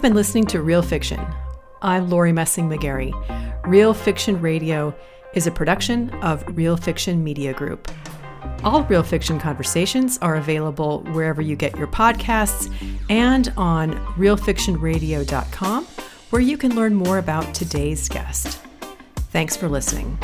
You've 0.00 0.08
been 0.08 0.14
listening 0.14 0.46
to 0.46 0.62
Real 0.62 0.80
Fiction. 0.80 1.20
I'm 1.82 2.08
Laurie 2.08 2.32
Messing 2.32 2.70
McGarry. 2.70 3.12
Real 3.66 3.92
Fiction 3.92 4.40
Radio 4.40 4.94
is 5.34 5.46
a 5.46 5.50
production 5.50 6.08
of 6.22 6.42
Real 6.56 6.78
Fiction 6.78 7.22
Media 7.22 7.52
Group. 7.52 7.86
All 8.64 8.82
Real 8.84 9.02
Fiction 9.02 9.38
conversations 9.38 10.16
are 10.22 10.36
available 10.36 11.02
wherever 11.12 11.42
you 11.42 11.54
get 11.54 11.76
your 11.76 11.86
podcasts 11.86 12.74
and 13.10 13.52
on 13.58 13.92
realfictionradio.com, 14.16 15.84
where 16.30 16.40
you 16.40 16.56
can 16.56 16.74
learn 16.74 16.94
more 16.94 17.18
about 17.18 17.52
today's 17.54 18.08
guest. 18.08 18.58
Thanks 19.32 19.54
for 19.54 19.68
listening. 19.68 20.16